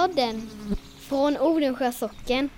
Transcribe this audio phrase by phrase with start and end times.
[0.00, 0.50] Hembygdspodden
[1.00, 2.50] från Odensjö socken.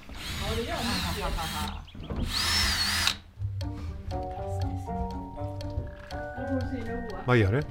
[7.25, 7.63] Vad gör du?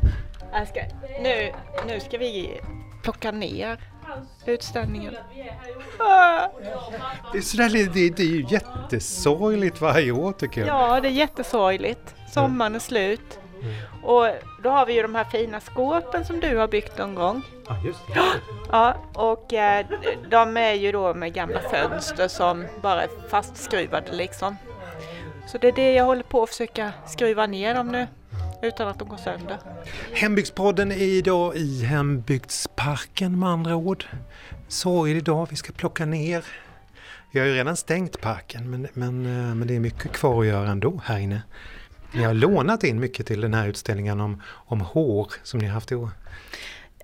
[0.52, 0.80] Jag ska,
[1.22, 1.52] nu,
[1.88, 2.60] nu ska vi
[3.04, 3.80] plocka ner
[4.46, 5.16] utställningen.
[7.32, 10.70] Det är, sådär, det, det är ju jättesorgligt varje år tycker jag.
[10.70, 12.16] Ja, det är jättesorgligt.
[12.34, 13.40] Sommaren är slut.
[14.04, 14.28] Och
[14.64, 17.42] då har vi ju de här fina skåpen som du har byggt någon gång.
[17.68, 18.14] Ja, just det.
[18.72, 19.86] Ja, och eh,
[20.30, 24.58] de är ju då med gamla fönster som bara är fastskruvade liksom.
[25.48, 28.08] Så det är det jag håller på att försöka skruva ner dem nu
[28.62, 29.58] utan att de går sönder.
[30.14, 34.06] Hembygdspodden är idag i hembygdsparken med andra ord.
[34.68, 36.46] Sorglig idag, vi ska plocka ner.
[37.32, 40.48] Vi har ju redan stängt parken men, men, eh, men det är mycket kvar att
[40.48, 41.42] göra ändå här inne.
[42.14, 45.74] Ni har lånat in mycket till den här utställningen om, om hår som ni har
[45.74, 46.10] haft i år.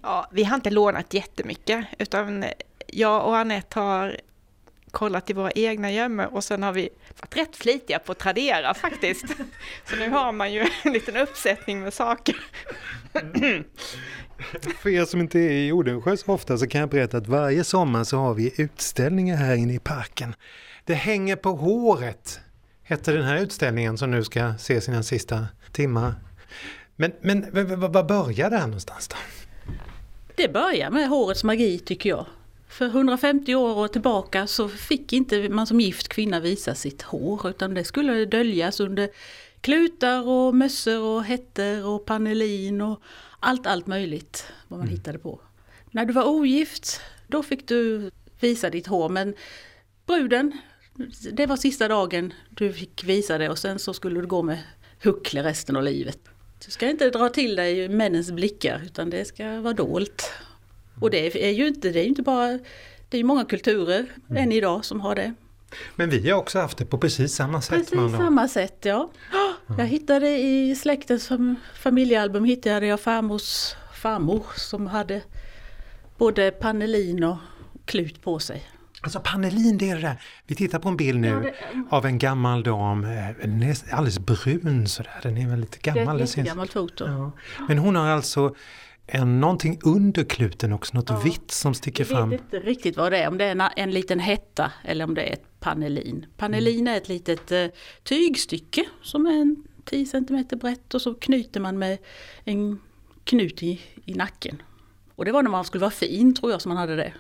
[0.01, 2.45] Ja, vi har inte lånat jättemycket utan
[2.87, 4.17] jag och Anette har
[4.91, 6.89] kollat i våra egna gömmor och sen har vi
[7.21, 9.25] varit rätt flitiga på att Tradera faktiskt.
[9.89, 12.35] Så nu har man ju en liten uppsättning med saker.
[14.81, 17.63] För er som inte är i Odensjö så ofta så kan jag berätta att varje
[17.63, 20.35] sommar så har vi utställningar här inne i parken.
[20.85, 22.39] Det hänger på håret,
[22.87, 26.13] heter den här utställningen som nu ska se sina sista timmar.
[26.95, 27.45] Men, men
[27.79, 29.15] vad börjar det här någonstans då?
[30.35, 32.25] Det börjar med hårets magi tycker jag.
[32.67, 37.73] För 150 år tillbaka så fick inte man som gift kvinna visa sitt hår utan
[37.73, 39.09] det skulle döljas under
[39.61, 43.01] klutar och mössor och hätter och panelin och
[43.39, 45.41] allt, allt möjligt vad man hittade på.
[45.91, 49.33] När du var ogift då fick du visa ditt hår men
[50.05, 50.51] bruden,
[51.31, 54.59] det var sista dagen du fick visa det och sen så skulle du gå med
[55.03, 56.19] huckle resten av livet.
[56.65, 60.31] Du ska inte dra till dig männens blickar utan det ska vara dolt.
[61.01, 62.47] Och det är ju inte, det är inte bara,
[63.09, 65.33] det är ju många kulturer än idag som har det.
[65.95, 67.89] Men vi har också haft det på precis samma sätt.
[67.89, 69.11] Precis samma sätt ja.
[69.77, 75.21] Jag hittade i släktens fam- familjealbum hittade jag farmors farmor som hade
[76.17, 77.37] både panelin och
[77.85, 78.63] klut på sig.
[79.01, 80.21] Alltså panelin det är det där.
[80.47, 81.53] Vi tittar på en bild nu
[81.89, 83.03] av en gammal dam.
[83.03, 83.29] eh,
[83.91, 85.19] alldeles brun sådär.
[85.23, 86.21] Den är väl lite Det är gammal.
[86.21, 87.05] ett det jättegammalt foto.
[87.07, 87.31] Ja.
[87.67, 88.55] Men hon har alltså
[89.07, 91.19] en, någonting under kluten också, något Ja.
[91.19, 92.29] vitt som sticker Jag fram.
[92.29, 95.13] vet inte riktigt vad det är, om det är en, en liten hetta eller om
[95.13, 96.25] det är ett panelin.
[96.37, 97.65] Panelin är ett litet eh,
[98.03, 101.97] tygstycke som är en 10 cm brett och så knyter man med
[102.43, 102.79] en
[103.23, 104.61] knut i, i nacken.
[105.15, 107.13] Och det var när man skulle vara fin tror jag som man hade det.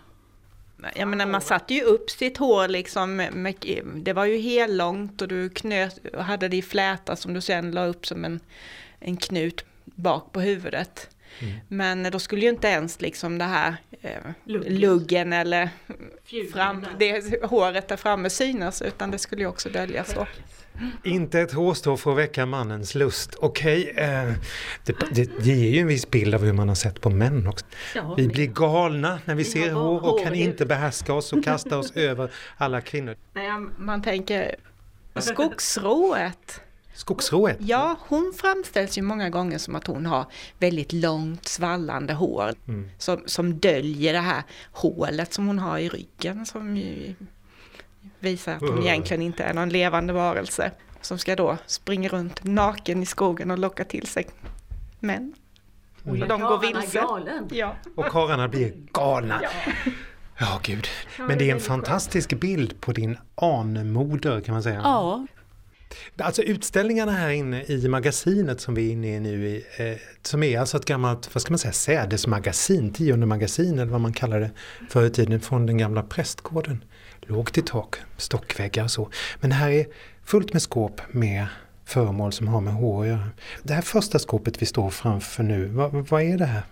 [0.95, 3.55] Jag menar man satte ju upp sitt hår liksom, med,
[3.95, 7.85] det var ju hellångt och du knöt, hade det i fläta som du sen la
[7.85, 8.39] upp som en,
[8.99, 11.09] en knut bak på huvudet.
[11.67, 14.11] Men då skulle ju inte ens liksom det här eh,
[14.65, 15.33] Luggen.
[15.33, 15.69] eller
[16.53, 20.27] fram, det, håret där framme synas utan det skulle ju också döljas då.
[21.03, 23.35] Inte ett hårstrå för att väcka mannens lust.
[23.39, 24.33] Okej, eh,
[24.85, 27.47] det, det, det ger ju en viss bild av hur man har sett på män
[27.47, 27.65] också.
[27.95, 31.43] Ja, Vi blir galna när vi ser hår och hår kan inte behärska oss och
[31.43, 33.15] kasta oss över alla kvinnor.
[33.33, 34.55] Nej, man tänker
[35.19, 36.61] skogsrået.
[36.97, 37.57] Skogsrået.
[37.59, 40.25] Ja, hon framställs ju många gånger som att hon har
[40.59, 42.89] väldigt långt svallande hår Mm.
[42.97, 47.15] som, som döljer det här hålet som hon har i ryggen som ju
[48.19, 50.71] visar att hon egentligen inte är någon levande varelse
[51.01, 54.27] som ska då springa runt naken i skogen och locka till sig
[54.99, 55.33] män.
[56.05, 56.21] Mm.
[56.21, 57.03] Och de går vilse.
[57.57, 57.75] Ja.
[57.95, 59.41] Och karlarna blir galna.
[60.39, 60.87] Ja, gud.
[61.17, 64.81] Men det är en fantastisk bild på din anmoder kan man säga.
[64.83, 65.27] Ja,
[66.17, 70.43] Alltså utställningarna här inne i magasinet som vi är inne i nu, i, eh, som
[70.43, 74.39] är alltså ett gammalt, vad ska man säga, sädesmagasin, tionde magasin eller vad man kallar
[74.39, 74.51] det
[74.89, 76.83] förr i tiden, från den gamla prästgården.
[77.21, 79.09] Lågt i tak, stockväggar och så.
[79.39, 79.85] Men här är
[80.23, 81.47] fullt med skåp med
[81.85, 83.29] föremål som har med hår att göra.
[83.63, 86.63] Det här första skåpet vi står framför nu, vad, vad är det här?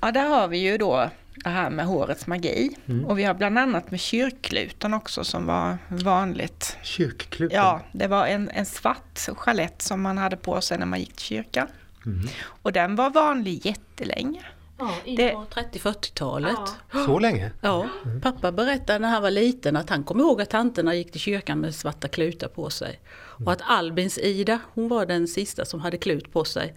[0.00, 2.76] Ja, där har vi ju då det här med hårets magi.
[2.86, 3.04] Mm.
[3.04, 6.76] Och vi har bland annat med kyrkluten också som var vanligt.
[6.82, 7.56] Kyrkkluten?
[7.56, 11.12] Ja, det var en, en svart chalett som man hade på sig när man gick
[11.12, 11.66] till kyrkan.
[12.06, 12.28] Mm.
[12.46, 14.42] Och den var vanlig jättelänge.
[14.78, 16.58] ja in på 30-40-talet.
[17.06, 17.50] Så länge?
[17.60, 17.88] Ja,
[18.22, 21.60] pappa berättade när han var liten att han kom ihåg att tanterna gick till kyrkan
[21.60, 23.00] med svarta klutar på sig.
[23.44, 26.74] Och att Albins Ida, hon var den sista som hade klut på sig.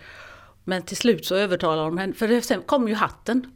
[0.70, 3.52] Men till slut så övertalade de henne, för det- sen kom ju hatten.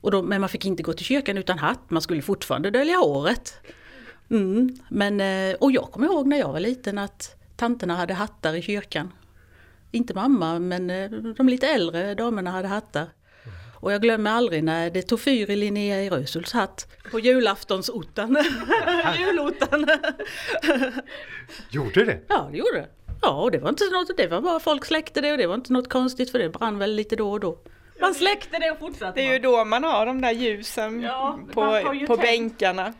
[0.00, 2.96] Och då, men man fick inte gå till kyrkan utan hatt, man skulle fortfarande dölja
[2.96, 3.54] håret.
[4.30, 8.54] Mm, men, eh, och jag kommer ihåg när jag var liten att tanterna hade hattar
[8.54, 9.12] i kyrkan.
[9.90, 13.06] Inte mamma, men eh, de lite äldre damerna hade hattar.
[13.74, 18.36] Och jag glömmer aldrig när det tog fyr i Linnea i Röshults hatt på julaftonsottan.
[19.18, 19.86] Julottan.
[21.70, 22.20] Gjorde det?
[22.28, 22.88] Ja, det gjorde det.
[23.24, 25.54] Ja, och det var inte något, det var bara folk släckte det och det var
[25.54, 27.58] inte något konstigt för det brann väl lite då och då.
[28.00, 29.20] Man släckte det och fortsatte.
[29.20, 32.16] Det är ju då man har de där ljusen Ja, på, man har ju på
[32.16, 32.92] bänkarna.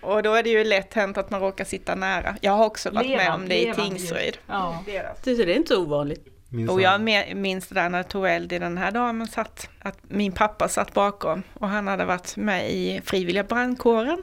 [0.00, 2.36] Och då är det ju lätt hänt att man råkar sitta nära.
[2.40, 4.38] Jag har också varit med Levande- om det i Tingsryd.
[4.46, 4.82] Ja.
[4.86, 6.26] Det, det är inte så ovanligt.
[6.48, 6.74] Minsann.
[6.74, 7.00] Och jag
[7.36, 10.68] minns det där när det tog eld i den här damen satt, att min pappa
[10.68, 14.22] satt bakom och han hade varit med i frivilliga brandkåren.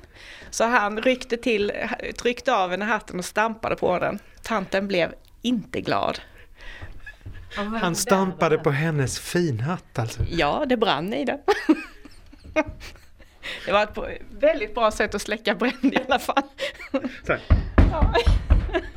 [0.49, 1.71] Så han ryckte till,
[2.21, 4.19] tryckte av henne hatten och stampade på den.
[4.43, 5.13] Tanten blev
[5.43, 6.19] inte glad.
[7.81, 10.21] Han stampade på hennes finhatt alltså.
[10.29, 11.39] Ja, det brann i den.
[13.65, 16.43] Det var ett väldigt bra sätt att släcka bränd i alla fall.
[17.91, 18.13] Ja.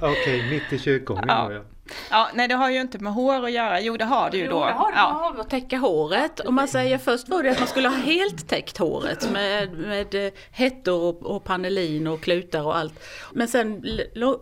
[0.01, 1.53] Okej, mitt i kyrkogången Ja.
[1.53, 1.63] ja.
[2.11, 3.81] Ja, nej det har ju inte med hår att göra.
[3.81, 4.51] Jo det har det ju då.
[4.53, 5.33] Jo, det har det Ja.
[5.37, 5.41] ja.
[5.41, 6.41] att täcka håret.
[6.41, 10.15] Och man säger först var det att man skulle ha helt täckt håret med, med
[10.15, 13.05] eh, hettor och, och panelin och klutar och allt.
[13.33, 13.85] Men sen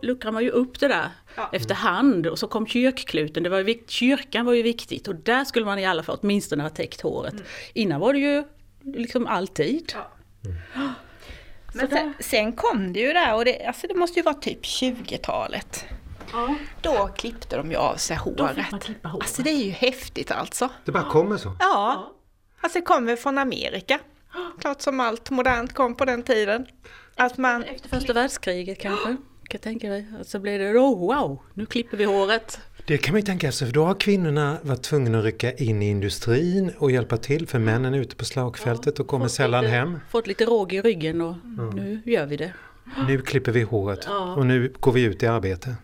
[0.02, 1.48] luckrar man ju upp det där Ja.
[1.52, 3.42] efterhand och så kom kyrkkluten.
[3.42, 6.62] Det var ju kyrkan var ju viktigt och där skulle man i alla fall åtminstone
[6.62, 7.32] ha täckt håret.
[7.32, 7.44] Mm.
[7.72, 8.44] Innan var det ju
[8.84, 9.92] liksom alltid.
[11.74, 14.62] Men sen, sen kom det ju där och det, alltså det måste ju vara typ
[14.64, 15.84] 20-talet.
[16.32, 16.54] Ja.
[16.82, 18.84] Då klippte de ju av sig Då fick man håret.
[18.84, 19.22] klippa håret.
[19.24, 20.68] Alltså det är ju häftigt alltså.
[20.84, 21.56] Det bara kommer så.
[21.60, 22.12] Ja,
[22.60, 23.98] alltså det kommer från Amerika.
[24.60, 26.66] Klart som allt modernt kom på den tiden.
[27.16, 29.16] Att man, Efter första världskriget kanske,
[29.54, 30.06] kan jag tänka dig.
[30.20, 32.60] Och så blev det, oh, wow, nu klipper vi håret.
[32.86, 35.82] Det kan man ju tänka sig, för då har kvinnorna varit tvungna att rycka in
[35.82, 39.64] i industrin och hjälpa till för männen är ute på slagfältet och kommer Fått sällan
[39.64, 39.98] lite, hem.
[40.10, 41.36] Fått lite råg i ryggen och
[41.74, 42.52] nu gör vi det.
[43.08, 44.34] Nu klipper vi håret Ja.
[44.34, 45.74] och nu går vi ut i arbete.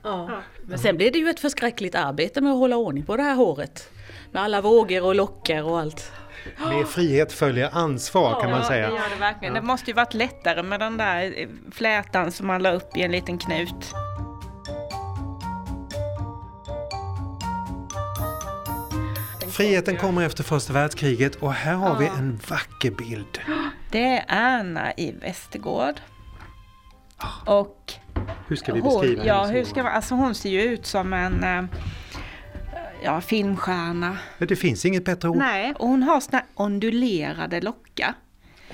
[0.62, 3.34] Men sen blir det ju ett förskräckligt arbete med att hålla ordning på det här
[3.34, 3.90] håret.
[4.32, 6.12] Med alla vågor och lockar och allt.
[6.58, 8.90] Med frihet följer ansvar kan man ja, säga.
[8.90, 9.54] det gör det verkligen.
[9.54, 13.02] Det måste ju varit lättare med den där eh, flätan som man la upp i
[13.02, 13.94] en liten knut.
[19.50, 23.38] Friheten kommer efter första världskriget och här har vi en vacker bild.
[23.90, 25.94] Det är Anna i Västergård.
[27.46, 27.92] Och
[28.48, 30.86] Hur ska vi hon, beskriva ja, hennes hur ska man, alltså hon ser ju ut
[30.86, 31.64] som en eh,
[33.04, 34.18] ja, filmstjärna.
[34.38, 35.36] Ja, Det finns inget bättre ord.
[35.36, 38.14] Nej, och hon har såna här ondulerade lockar.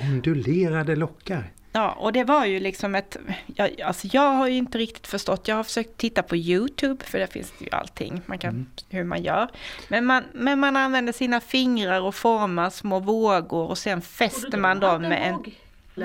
[0.01, 1.51] Ondulerade lockar.
[1.73, 3.17] Ja, och det var ju liksom ett...
[3.47, 5.49] Jag, alltså jag har ju inte riktigt förstått.
[5.49, 9.05] Jag har försökt titta på YouTube, för där finns det ju allting man kan, hur
[9.05, 9.49] man gör.
[9.89, 14.81] Men man, men man använder sina fingrar och formar små vågor och sen fäster man
[14.81, 15.45] dem med en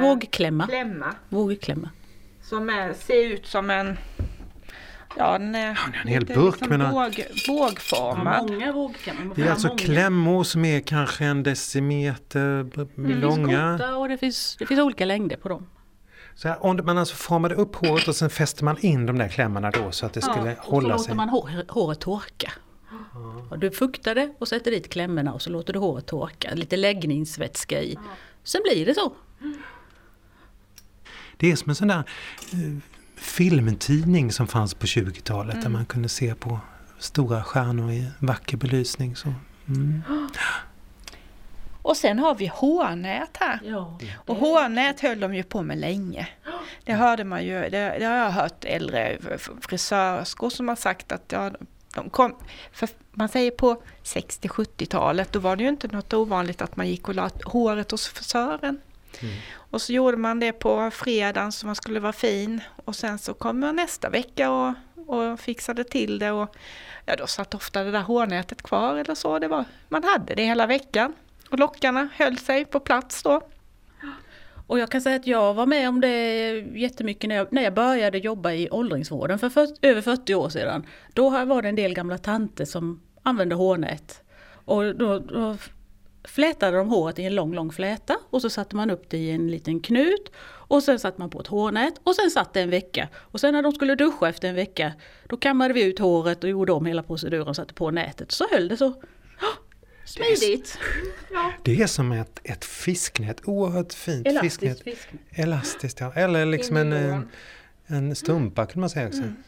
[0.01, 0.67] Vågklämma.
[0.67, 1.15] klämma.
[1.29, 1.89] Vågklämma.
[2.43, 3.97] Som är, ser ut som en...
[5.17, 8.49] Ja, den är, Ja, det är en hel burk, liksom men- våg, vågformad.
[8.51, 9.33] Många vågklämmor.
[9.35, 13.77] Det är alltså klämmor som är kanske en decimeter b- Det finns långa.
[13.77, 15.67] korta och det finns, det finns olika längder på dem.
[16.35, 19.27] Så här, om man alltså formade upp håret och sen fäster man in de där
[19.27, 21.15] klämmorna då så att det skulle och så hålla låter sig.
[21.15, 22.51] man hår, håret torka.
[23.49, 26.49] Och du fuktar det och sätter dit klämmorna och så låter du håret torka.
[26.53, 27.97] Lite läggningsvätska i.
[28.43, 29.13] Sen blir det så.
[31.37, 31.97] Det är som en sån där
[32.53, 32.77] eh,
[33.21, 35.63] filmtidning som fanns på 20-talet Mm.
[35.63, 36.59] där man kunde se på
[36.99, 39.15] stora stjärnor i vacker belysning.
[39.15, 39.33] Så.
[39.67, 40.01] Mm.
[41.83, 43.59] Och sen har vi hårnät här.
[43.63, 43.99] Ja.
[44.15, 46.27] Och hårnät höll de ju på med länge.
[46.85, 49.17] Det hörde man ju, det, det har jag hört äldre
[49.61, 51.51] frisörskor som har sagt att ja,
[51.95, 52.35] de kom,
[52.71, 57.07] för man säger på 60-70-talet, då var det ju inte något ovanligt att man gick
[57.09, 58.81] och la håret hos frisören.
[59.21, 59.35] Mm.
[59.53, 62.61] Och så gjorde man det på fredagen så man skulle vara fin.
[62.85, 64.73] Och sen så kom man nästa vecka och,
[65.07, 66.31] och fixade till det.
[66.31, 66.55] Och,
[67.05, 69.39] ja, då satt ofta det där hårnätet kvar eller så.
[69.39, 71.13] Det var, man hade det hela veckan.
[71.49, 73.41] Och lockarna höll sig på plats då.
[74.67, 77.73] Och jag kan säga att jag var med om det jättemycket när jag, när jag
[77.73, 80.85] började jobba i åldringsvården för, för över 40 år sedan.
[81.13, 84.23] Då var det en del gamla tanter som använde hårnät.
[84.65, 85.57] Och då, då
[86.23, 89.31] flätade de håret i en lång, lång fläta och så satte man upp det i
[89.31, 90.31] en liten knut.
[90.43, 93.07] Och sen satte man på ett hårnät och sen satt det en vecka.
[93.15, 94.93] Och sen när de skulle duscha efter en vecka,
[95.27, 98.31] då kammade vi ut håret och gjorde om hela proceduren och satte på nätet.
[98.31, 98.93] Så höll det så.
[100.05, 100.77] Smidigt!
[101.63, 104.43] Det är som ett, ett fisknät, oerhört fint fisknät.
[104.43, 105.21] Elastiskt fisknät.
[105.29, 107.29] Elastiskt ja, eller liksom en, en,
[107.87, 109.21] en stumpa kan man säga också.
[109.21, 109.43] Mm.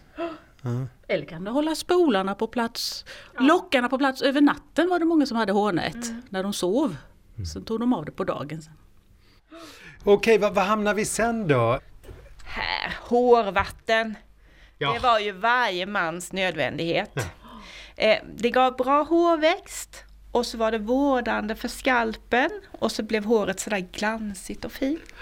[0.64, 0.88] Ja.
[1.08, 3.06] Eller kan du hålla spolarna på plats,
[3.40, 6.96] lockarna på plats över natten var det många som hade hårnät när de sov.
[7.54, 8.62] Sen tog de av det på dagen.
[8.62, 8.74] Sen.
[10.04, 11.80] Okej, vad, vad hamnar vi sen då?
[12.46, 14.16] Här, hårvatten.
[14.78, 14.94] Ja.
[14.94, 17.18] Det var ju varje mans nödvändighet.
[17.96, 23.26] Eh, det gav bra hårväxt Och så var det vårdande för skalpen och så blev
[23.26, 25.14] håret sådär glansigt och fint.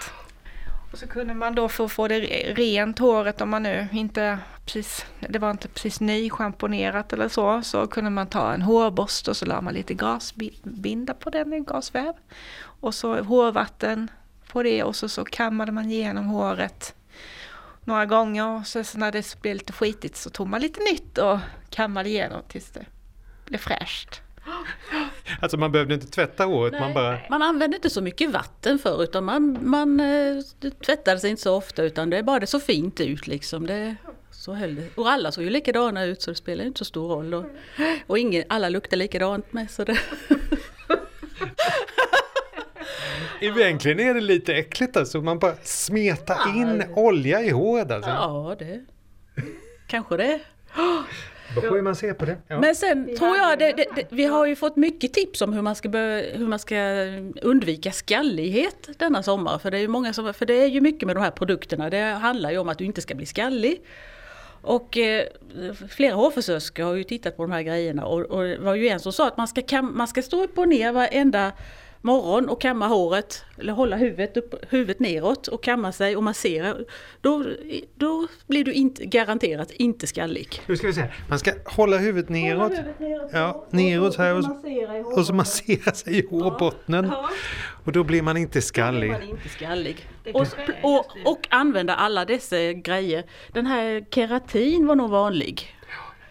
[0.92, 2.20] Och så kunde man då för att få det
[2.54, 7.86] rent håret om man nu inte precis, det var inte precis nyschamponerat eller så, så
[7.86, 12.14] kunde man ta en hårborste och så la man lite gasbinda på den, en gasväv.
[12.80, 14.10] Och så hårvatten
[14.52, 16.94] på det och så, så kammade man igenom håret
[17.84, 18.46] några gånger.
[18.46, 21.38] Och så, så när det blev lite skitigt så tog man lite nytt och
[21.70, 22.86] kammade igenom tills det
[23.44, 24.20] blev fräscht.
[25.40, 27.18] Alltså man behövde inte tvätta håret, man bara...
[27.30, 30.42] Man använde inte så mycket vatten förr utan man, man eh,
[30.86, 33.66] tvättade sig inte så ofta utan det bara det så fint ut liksom.
[33.66, 33.96] Det,
[34.42, 34.88] så höll det.
[34.94, 37.34] Och alla såg ju likadana ut så det spelar inte så stor roll.
[37.34, 37.44] Och,
[38.06, 39.98] och ingen, alla luktar likadant med så det...
[43.40, 48.10] Egentligen är det lite äckligt alltså, man bara smetar in olja i håret alltså.
[48.10, 48.84] Ja, det...
[49.86, 50.40] Kanske det.
[51.54, 52.36] Då får man se på det.
[52.48, 52.60] Ja.
[52.60, 55.62] Men sen tror jag, det, det, det, vi har ju fått mycket tips om hur
[55.62, 56.76] man ska, bör, hur man ska
[57.42, 59.58] undvika skallighet denna sommar.
[59.58, 61.90] För det, är ju många som, för det är ju mycket med de här produkterna,
[61.90, 63.80] det handlar ju om att du inte ska bli skallig.
[64.62, 65.26] Och eh,
[65.88, 68.04] flera hårfrisörskor har ju tittat på de här grejerna.
[68.04, 70.44] Och, och det var ju en som sa att man ska, kam, man ska stå
[70.44, 71.52] upp och ner varenda
[72.02, 76.76] morgon och kamma håret, eller hålla huvudet, upp, huvudet neråt och kamma sig och massera,
[77.20, 77.44] då,
[77.96, 80.60] då blir du inte, garanterat inte skallig.
[80.66, 84.38] Nu ska vi se, man ska hålla huvudet neråt, hålla huvudet neråt, ja, neråt här
[84.38, 84.44] och,
[85.06, 87.04] och, och så massera sig i hårbottnen.
[87.04, 87.28] Ja.
[87.84, 89.12] Och då blir man inte skallig.
[89.12, 90.08] Då blir man inte skallig.
[90.32, 90.46] Och,
[90.82, 93.24] och, och använda alla dessa grejer.
[93.52, 95.76] Den här keratin var nog vanlig.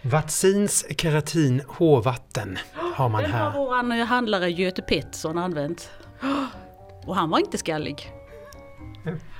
[0.01, 2.58] Vaccins keratin hårvatten
[2.96, 3.43] har man här.
[3.43, 5.91] Den har våran handlare Göte Pettersson använt.
[7.05, 8.12] Och han var inte skallig.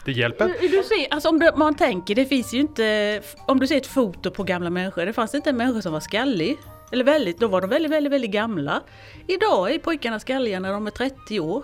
[0.06, 0.48] Det hjälper.
[0.62, 3.22] Du, du ser, alltså om man tänker, det finns ju inte...
[3.48, 6.00] Om du ser ett foto på gamla människor, det fanns inte en människa som var
[6.00, 6.58] skallig.
[6.92, 8.82] Eller väldigt, då var de väldigt, väldigt, väldigt gamla.
[9.28, 11.64] Idag är pojkarna skalliga när de är 30 år.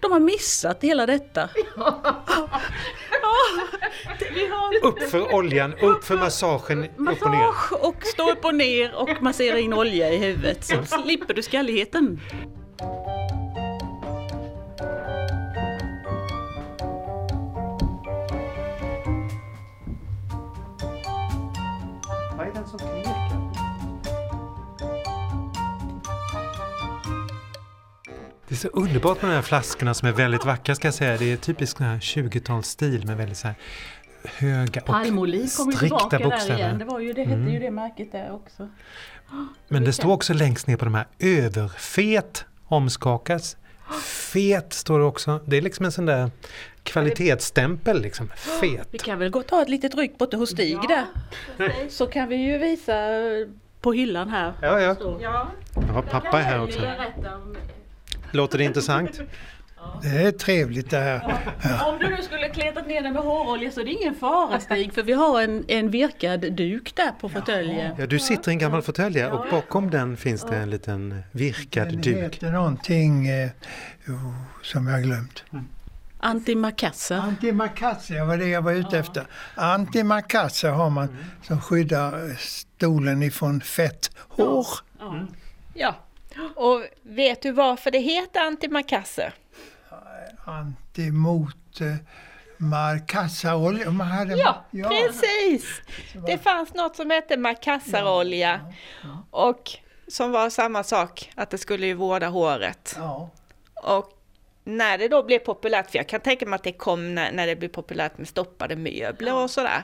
[0.00, 1.48] De har missat hela detta.
[4.82, 7.86] Upp för oljan, upp för massagen, Massage upp och ner.
[7.88, 12.20] och stå upp och ner och massera in olja i huvudet så slipper du skalligheten.
[28.48, 31.16] Det är så underbart med de här flaskorna som är väldigt vackra ska jag säga.
[31.16, 33.56] Det är typiskt 20-talsstil med väldigt så här
[34.24, 36.58] höga och Palmoliv kom ju strikta bokstäver.
[36.58, 36.78] igen.
[36.78, 38.68] Det, var ju, det hette ju det märket där också.
[39.68, 43.56] Men det står också längst ner på de här överfet omskakas.
[44.02, 45.40] Fet står det också.
[45.46, 46.30] Det är liksom en sån där
[46.82, 48.28] kvalitetsstämpel liksom.
[48.60, 48.88] Fet.
[48.90, 51.04] Vi kan väl gå och ta ett litet ryck borta hos Stig där.
[51.88, 52.92] Så kan vi ju visa
[53.80, 54.52] på hyllan här.
[54.62, 54.96] Ja, ja.
[55.20, 55.48] Ja.
[55.74, 56.80] Jag har pappa här också.
[58.32, 59.20] Låter det intressant?
[60.02, 61.22] Det är trevligt det här.
[61.88, 64.94] Om du nu skulle kletat ner den med hårolja så är det ingen fara Stig,
[64.94, 67.94] för vi har en, en virkad duk där på fåtöljen.
[67.98, 71.88] Ja, du sitter i en gammal fåtölj och bakom den finns det en liten virkad
[71.88, 72.16] Den duk.
[72.16, 73.50] heter någonting eh,
[74.08, 75.44] oh, som jag har glömt.
[76.20, 77.16] Antimakassa.
[77.16, 79.24] Antimakassa var det jag var ute efter.
[79.54, 84.66] Antimakassa har man som skyddar stolen ifrån fett hår.
[85.74, 85.94] ja.
[86.54, 89.34] Och vet du varför det heter antimakasser?
[90.44, 91.94] Anti mot eh,
[92.56, 93.90] markassaolja.
[93.90, 95.80] Hade, Ja, precis!
[96.26, 98.60] Det fanns något som hette makassarolja
[99.30, 99.70] och
[100.08, 102.94] som var samma sak, att det skulle ju vårda håret.
[102.98, 103.30] Ja.
[103.82, 104.12] Och
[104.68, 107.46] när det då blev populärt, för jag kan tänka mig att det kom när, när
[107.46, 109.82] det blev populärt med stoppade möbler och sådär,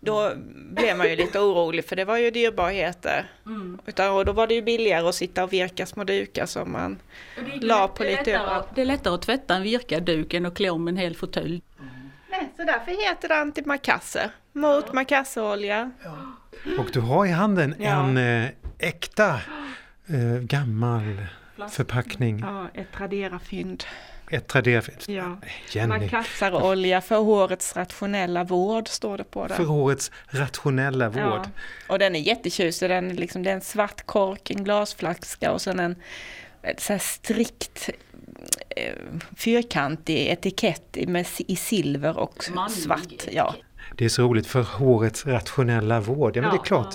[0.00, 0.32] då
[0.70, 3.30] blev man ju lite orolig för det var ju dyrbarheter.
[3.86, 6.98] Utan, och då var det ju billigare att sitta och virka små dukar som man
[7.60, 8.66] la på det, är lite lättare, överallt.
[8.74, 11.62] det är lättare att tvätta en virkad duk än att klä om en hel fåtölj.
[12.30, 15.90] Nej, så därför heter det antimakasser, mot makasserolja.
[16.78, 18.04] Och du har i handen Ja.
[18.08, 18.48] en eh,
[18.78, 19.28] äkta
[20.06, 21.02] eh, gammal
[21.70, 22.38] förpackning.
[22.38, 23.84] Ja, ett Tradera-fynd.
[24.32, 24.82] Ett Tradera.
[25.06, 25.38] Ja.
[25.70, 25.88] Jenny.
[25.98, 29.56] Makassarolja för hårets rationella vård står det på den.
[29.56, 31.22] För årets rationella vård.
[31.22, 31.44] Ja.
[31.88, 35.60] Och den är jättetjusig, den är liksom, det är en svart kork, en glasflaska och
[35.62, 35.96] sen en
[36.78, 37.90] så här strikt
[38.76, 38.92] eh,
[39.36, 43.26] fyrkantig etikett i- med, i silver och Manlig svart.
[43.30, 43.54] Ja.
[43.96, 46.36] Det är så roligt för hårets rationella vård.
[46.36, 46.62] Ja men det är Ja.
[46.62, 46.94] klart.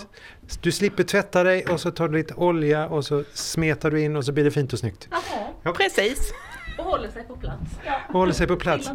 [0.62, 4.16] Du slipper tvätta dig och så tar du lite olja och så smetar du in
[4.16, 5.08] och så blir det fint och snyggt.
[5.78, 6.32] Precis.
[6.78, 7.72] Och håller sig på plats.
[8.08, 8.92] Och håller sig på plats.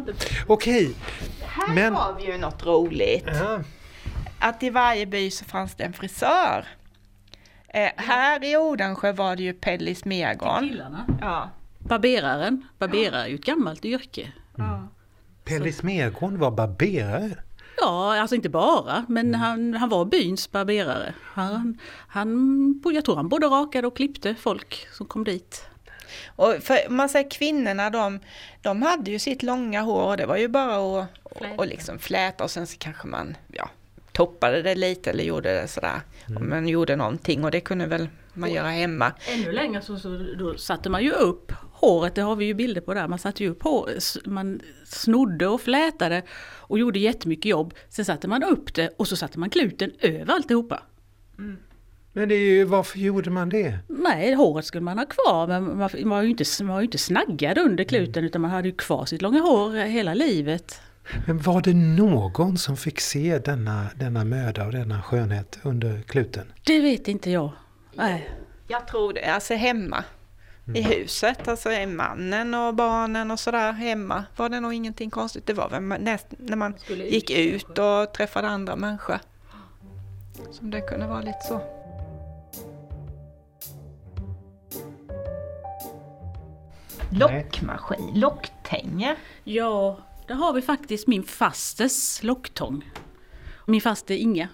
[0.47, 0.95] Okej.
[1.41, 3.25] Här Men- har vi ju något roligt.
[3.27, 3.59] Ja.
[4.39, 6.65] Att i varje by så fanns det en frisör.
[7.67, 10.81] Eh, här i Odensjö var det ju Pellis Megon.
[11.21, 11.49] Ja.
[11.79, 12.65] Barberaren.
[12.79, 14.31] Barberare är ju ett gammalt yrke.
[15.43, 17.37] Pellis Mergård var barberare.
[17.77, 21.13] Ja, alltså inte bara, men han, han var byns barberare.
[21.33, 25.65] Han, han, jag tror han både rakade och klippte folk som kom dit.
[26.35, 28.19] Och för man säger kvinnorna, de,
[28.61, 31.55] de hade ju sitt långa hår och det var ju bara att Fläta.
[31.55, 33.69] och liksom fläta och sen så kanske man ja,
[34.11, 36.01] toppade det lite eller gjorde det sådär.
[36.37, 39.11] Om man gjorde någonting och det kunde väl man göra hemma.
[39.27, 42.81] Ännu längre så, så då satte man ju upp håret, det har vi ju bilder
[42.81, 43.63] på där, man satte ju upp
[44.25, 47.73] man snodde och flätade och gjorde jättemycket jobb.
[47.89, 50.81] Sen satte man upp det och så satte man kluten över alltihopa.
[52.13, 53.79] Men det är ju, varför gjorde man det?
[53.87, 56.85] Nej, håret skulle man ha kvar men man man var ju inte, man var ju
[56.85, 60.81] inte snaggad under kluten utan man hade ju kvar sitt långa hår hela livet.
[61.27, 66.53] Men var det någon som fick se denna, denna möda och denna skönhet under kluten?
[66.65, 67.51] Det vet inte jag.
[67.93, 68.29] Nej.
[68.67, 70.03] Jag tror det, alltså hemma.
[70.75, 75.45] I huset, alltså är mannen och barnen och sådär hemma var det nog ingenting konstigt.
[75.45, 79.19] Det var väl näst, när man gick ut och träffade andra människor.
[80.51, 81.82] Som det kunde vara lite så.
[87.19, 89.15] Lockmaskin, locktänger.
[89.43, 92.91] Ja, där har vi faktiskt min fastes locktång.
[93.65, 94.47] Min faste Inga.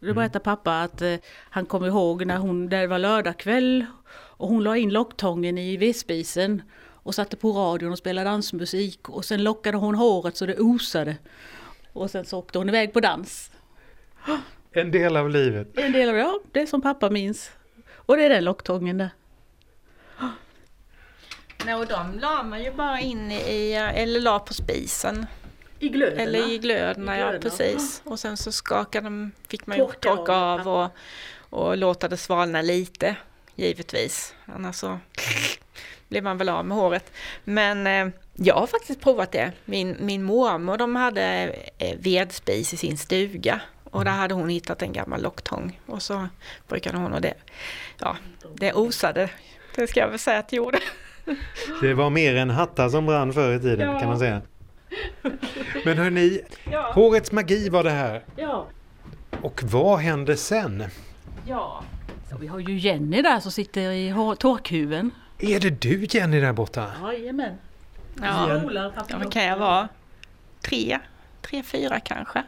[0.00, 1.14] Då berättar pappa att eh,
[1.50, 6.62] han kommer ihåg när hon, det var lördagkväll och hon la in locktången i vedspisen
[6.90, 11.16] och satte på radion och spelade dansmusik och sen lockade hon håret så det osade.
[11.92, 13.50] Och sen så åkte hon iväg på dans.
[14.72, 15.78] En del av livet.
[15.78, 17.50] En del av ja, det är som pappa minns.
[17.94, 19.10] Och det är den locktången där.
[21.68, 25.26] Nej, och de la man ju bara in i, eller la på spisen.
[25.78, 28.02] I glöden Eller i glöden, ja precis.
[28.04, 30.68] Och sen så skakade de, fick man ju Torka torka av.
[30.68, 30.90] och,
[31.50, 33.16] och låta det svalna lite,
[33.54, 34.34] givetvis.
[34.46, 34.98] Annars så
[36.08, 37.12] blir man väl av med håret.
[37.44, 39.52] Men eh, jag har faktiskt provat det.
[39.64, 43.60] Min, min mormor de hade eh, vedspis i sin stuga.
[43.84, 45.80] Och där hade hon hittat en gammal locktång.
[45.86, 46.28] Och så
[46.68, 47.34] brukade hon och det,
[47.98, 48.16] ja,
[48.54, 49.30] det osade.
[49.74, 50.80] Det ska jag väl säga att det gjorde.
[51.80, 53.98] Det var mer än hattar som brann förr i tiden Ja.
[53.98, 54.42] kan man säga.
[55.84, 56.40] Men hörni,
[56.94, 58.24] hårets magi var det här.
[58.36, 58.66] Ja.
[59.42, 60.84] Och vad hände sen?
[61.46, 61.82] Ja.
[62.30, 65.10] Så vi har ju Jenny där som sitter i torkhuven.
[65.38, 66.92] Är det du Jenny där borta?
[67.02, 67.54] Jajamän.
[68.22, 68.60] Ja.
[68.74, 69.88] Ja, vad kan jag vara?
[70.62, 70.98] Tre,
[71.42, 72.42] tre, fyra kanske.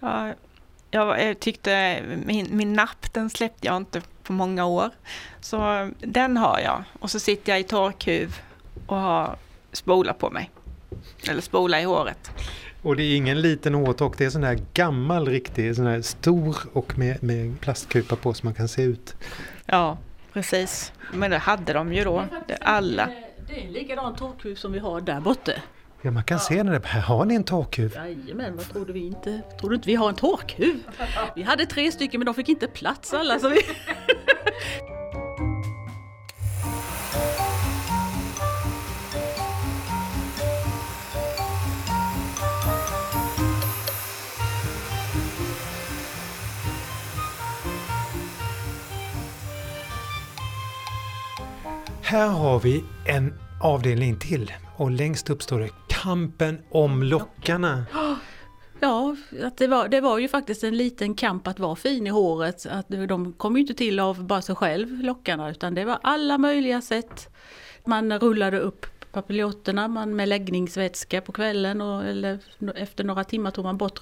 [0.00, 0.32] Ja,
[0.90, 4.90] jag, jag tyckte min, min napp, den släppte jag inte på många år.
[5.40, 6.82] Så den har jag.
[7.00, 8.36] Och så sitter jag i torkhuv
[8.86, 9.36] och har
[9.72, 10.50] spola på mig.
[11.28, 12.30] Eller spola i håret.
[12.82, 16.56] Och det är ingen liten hårtork, det är sån där gammal riktig, sån där stor
[16.72, 19.14] och med, med plastkupa på så man kan se ut.
[19.66, 19.98] Ja,
[20.32, 20.92] precis.
[21.12, 23.08] Men det hade de ju då, det- alla.
[23.48, 25.52] Det är en likadan torkhuv som vi har där borta.
[26.06, 26.80] Ja, man kan se den där.
[26.84, 27.94] Här har ni en torkhuv.
[27.94, 29.42] Jajamän, vad trodde vi inte?
[29.60, 30.78] Trodde inte vi har en torkhuv?
[31.36, 33.60] Vi hade tre stycken men de fick inte plats alla så vi...
[52.02, 55.70] Här har vi en avdelning till och längst upp står det
[56.06, 57.84] Kampen om lockarna.
[58.80, 62.10] Ja, att det, var, det var ju faktiskt en liten kamp att vara fin i
[62.10, 62.66] håret.
[62.70, 66.38] Att de kom ju inte till av bara sig själv, lockarna, utan det var alla
[66.38, 67.28] möjliga sätt.
[67.84, 72.38] Man rullade upp papilotterna man med läggningsvätska på kvällen och eller
[72.74, 74.00] efter några timmar tog man bort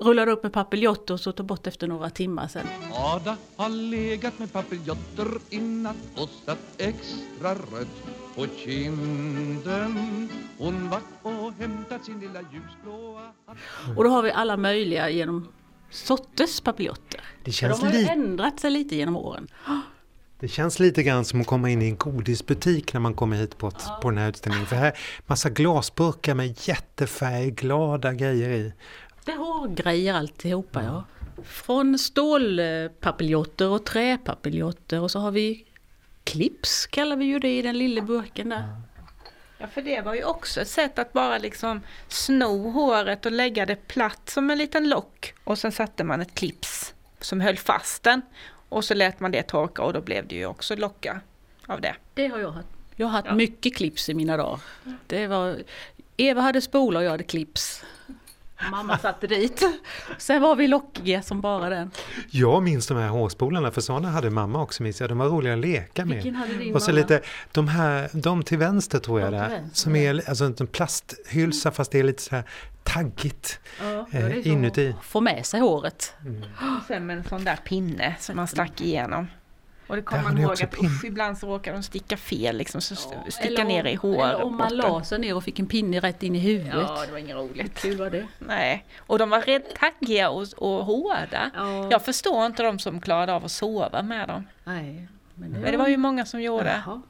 [0.00, 2.66] rullade upp med papiljotter och så tog bort efter några timmar sen.
[2.92, 11.00] Ada har legat med papiljotter i natt och satt extra rött på kinden Hon var
[11.22, 13.32] och hämtat sin lilla ljusblåa
[13.96, 15.48] Och då har vi alla möjliga genom
[15.90, 17.20] sorters papiljotter.
[17.44, 19.48] Det För de har li- ändrat sig lite genom åren.
[20.40, 23.58] det känns lite grann som att komma in i en godisbutik när man kommer hit
[23.58, 24.66] på, ett, på den här utställningen.
[24.66, 28.72] För här massa glasburkar med jättefärgglada grejer i.
[29.24, 31.04] Det har grejer alltihopa ja.
[31.44, 35.66] Från stålpapiljotter och träpapiljotter och så har vi
[36.26, 38.64] clips kallar vi ju det i den lilla burken där.
[39.58, 43.66] Ja, för det var ju också ett sätt att bara liksom sno håret och lägga
[43.66, 45.34] det platt som en liten lock.
[45.44, 48.22] Och sen satte man ett clips som höll fast den.
[48.68, 51.20] Och så lät man det torka och då blev det ju också lockar
[51.66, 51.94] av det.
[52.14, 52.68] Det har jag haft.
[52.96, 54.60] Jag har haft mycket clips i mina dagar.
[55.06, 55.56] Det var,
[56.16, 57.84] Eva hade spola och jag hade clips.
[58.70, 59.62] Mamma satte dit.
[60.18, 61.90] Sen var vi lockiga som bara den.
[62.30, 65.08] Jag minns de här hårspolarna för sådana hade mamma också minns jag.
[65.10, 66.14] De var roliga att leka med.
[66.14, 67.00] Vilken hade din Och så mamma?
[67.00, 67.20] lite,
[67.52, 71.92] de här, de till vänster tror jag till där, som är alltså en plasthylsa fast
[71.92, 72.44] det är lite så här
[72.82, 74.94] taggigt Ja, eh, inuti.
[75.02, 76.14] Få med sig håret.
[76.56, 79.26] Och sen med en sån där pinne som man stack igenom.
[79.88, 80.86] Och det kommer man ihåg att pin.
[80.86, 84.34] usch, ibland så råkar de sticka fel liksom, så st- sticka ner i håret.
[84.34, 86.74] Eller om man la sig ner och fick en pinne rätt in i huvudet.
[86.88, 87.78] Ja, det var inget roligt.
[87.78, 88.26] Kul var det.
[88.38, 91.50] Nej, och de var rätt taggiga och, och hårda.
[91.54, 91.88] Ja.
[91.90, 94.46] Jag förstår inte de som klarade av att sova med dem.
[94.64, 95.08] Nej.
[95.34, 96.82] Men det, Men det var ju många som gjorde.
[96.86, 97.02] Jaha.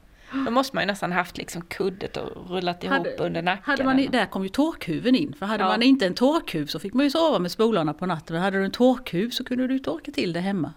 [0.44, 3.62] Då måste man ju nästan haft liksom kuddet och rullat ihop Hade- under nacken.
[3.64, 5.34] Hade man, eller där kom ju torkhuven in.
[5.38, 5.68] För hade Ja.
[5.68, 8.34] man inte en torkhuv så fick man ju sova med spolarna på natten.
[8.34, 10.72] Men hade du en torkhuv så kunde du torka till det hemma.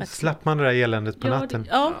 [0.00, 1.62] Då slapp man det där eländet på ja, natten.
[1.62, 1.94] Det, ja,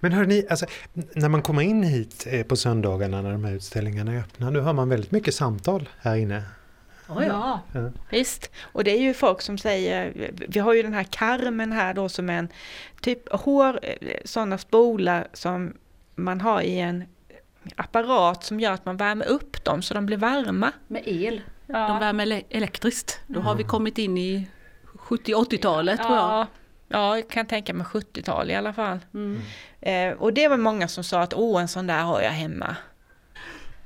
[0.00, 4.12] Men hörni, alltså, när man kommer in hit eh, på söndagarna när de här utställningarna
[4.12, 6.42] är öppna, då hör man väldigt mycket samtal här inne.
[7.08, 7.60] Ja, ja.
[7.72, 7.90] Ja.
[8.10, 11.94] Visst, och det är ju folk som säger, vi har ju den här karmen här
[11.94, 12.48] då som är en
[13.00, 13.80] typ hår,
[14.24, 15.72] sådana spolar som
[16.14, 17.04] man har i en
[17.76, 20.72] apparat som gör att man värmer upp dem så de blir varma.
[20.88, 21.40] med el.
[21.66, 21.88] Ja.
[21.88, 23.20] De värmer ele- elektriskt.
[23.26, 24.48] Då har vi kommit in i
[24.98, 26.46] 70-80-talet tror jag.
[26.92, 28.98] Ja, ja, jag kan tänka mig 70-tal i alla fall.
[29.14, 29.40] Mm.
[29.80, 32.76] Eh, och det var många som sa att åh, en sån där har jag hemma.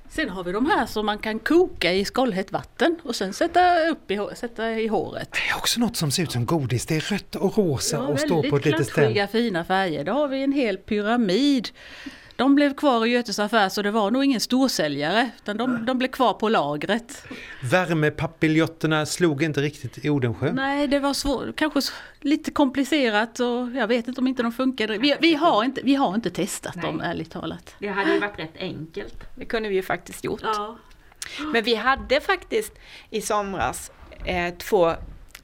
[0.08, 3.88] Sen har vi de här som man kan koka i skållhett vatten och sen sätta,
[3.88, 5.32] upp i, sätta i håret.
[5.32, 6.86] Det är också något som ser ut som godis.
[6.86, 8.94] Det är rött och rosa Ja, och står på ett litet ställ.
[8.94, 10.04] klatschiga fina färger.
[10.04, 11.68] Då har vi en hel pyramid.
[12.36, 15.98] De blev kvar i Götes affär så det var nog ingen storsäljare utan de, de
[15.98, 17.26] blev kvar på lagret.
[17.62, 20.52] Värmepapiljetterna slog inte riktigt i Odensjö.
[20.52, 21.80] Nej, det var svårt, kanske
[22.20, 24.98] lite komplicerat och jag vet inte om inte de funkade.
[24.98, 27.74] Vi, vi, har, inte, vi har inte testat dem ärligt talat.
[27.78, 29.24] Det hade ju varit rätt enkelt.
[29.34, 30.40] Det kunde vi ju faktiskt gjort.
[30.42, 30.76] Ja.
[31.52, 32.72] Men vi hade faktiskt
[33.10, 33.90] i somras
[34.24, 34.92] eh, två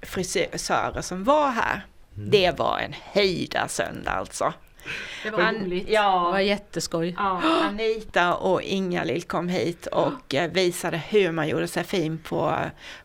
[0.03, 1.87] frisörer som var här.
[2.15, 4.53] Det var en höjda söndag alltså.
[5.23, 5.89] Det var An- roligt.
[5.89, 6.25] ja.
[6.27, 7.15] Det var jätteskoj.
[7.19, 12.57] Ja, Anita och Inga-Lill kom hit och eh, visade hur man gjorde sig fin på,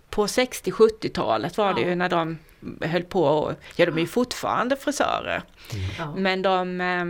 [0.09, 2.37] på 60-70-talet var det ju när de
[2.81, 5.41] höll på och, ja de är ju fortfarande frisörer.
[5.97, 6.15] Ja.
[6.15, 7.05] Men de eh,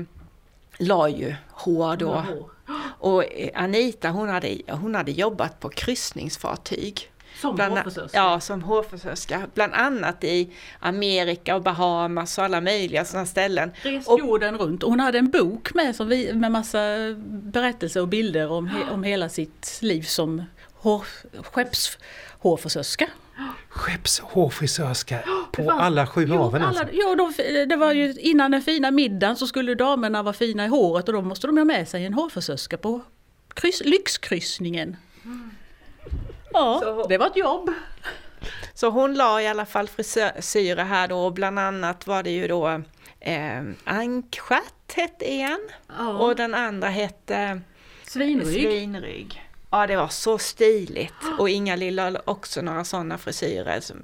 [0.87, 2.23] la ju hår då.
[2.99, 7.11] Och eh, Anita hon hade, hon hade jobbat på kryssningsfartyg.
[7.41, 8.17] Som Bland, hårfrisörska.
[8.17, 9.41] ja, som hårfrisörska.
[9.53, 13.71] Bland annat i Amerika och Bahamas och alla möjliga sådana ställen.
[13.81, 14.83] Rest Och- jorden runt.
[14.83, 16.79] Och hon hade en bok med som vi, med massa
[17.27, 20.43] berättelser och bilder om, he, om hela sitt liv som
[20.73, 21.03] hår,
[21.43, 23.07] skeppshårfrisörska.
[23.69, 25.19] Skeppshårfrisörska
[25.51, 26.95] på fanns- alla sju Jo, haven alla, alltså.
[26.95, 30.67] ja, de, det var ju innan den fina middagen så skulle damerna vara fina i
[30.67, 33.01] håret och då måste de ha med sig en hårfrisörska på
[33.53, 34.97] kryss, lyxkryssningen.
[36.55, 37.69] Ja, Så- det var ett jobb.
[38.73, 42.47] Så hon la i alla fall frisyrer här då och bland annat var det ju
[42.47, 42.81] då
[43.19, 45.59] eh, ankstjärt hette en
[46.19, 47.61] och den andra hette
[48.03, 48.47] Svinrygg.
[48.63, 49.41] svinrygg.
[49.71, 53.79] Ja det var så stiligt och Inga Lilla också några sådana frisyrer.
[53.79, 53.97] Som,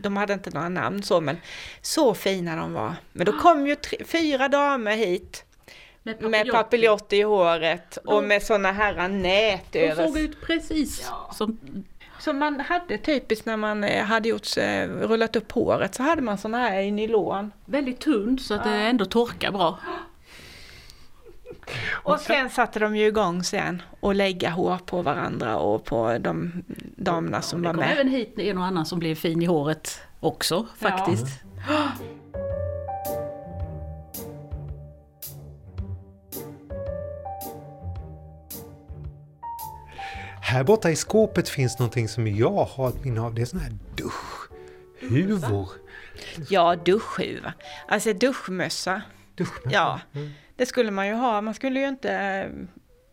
[0.00, 1.36] de hade inte några namn så men
[1.82, 2.94] så fina de var.
[3.12, 5.44] Men då kom ju tre, fyra damer hit
[6.20, 11.58] med papiljotter i håret och med sådana här nät De över såg ut precis som
[12.28, 16.22] Som man hade typiskt när man eh, hade gjort, eh, rullat upp håret så hade
[16.22, 17.52] man såna här i nylon.
[17.64, 19.78] väldigt tunt så att det ändå torkar bra.
[21.92, 26.52] Och sen satte de ju igång sen och lägga hår på varandra och på de
[26.96, 27.92] damerna som Det var kom med.
[27.92, 31.26] även hit en och annan som blev fin i håret också faktiskt.
[40.48, 43.34] Här borta i skåpet finns någonting som jag har ett minne av.
[43.34, 45.68] Det är sån här duschhuvor.
[46.48, 47.52] Ja, duschhuva.
[47.88, 49.02] Alltså duschmössa.
[49.34, 49.70] Duschmössa.
[49.70, 50.00] Ja,
[50.56, 51.40] det skulle man ju ha.
[51.40, 52.50] Man skulle ju inte eh,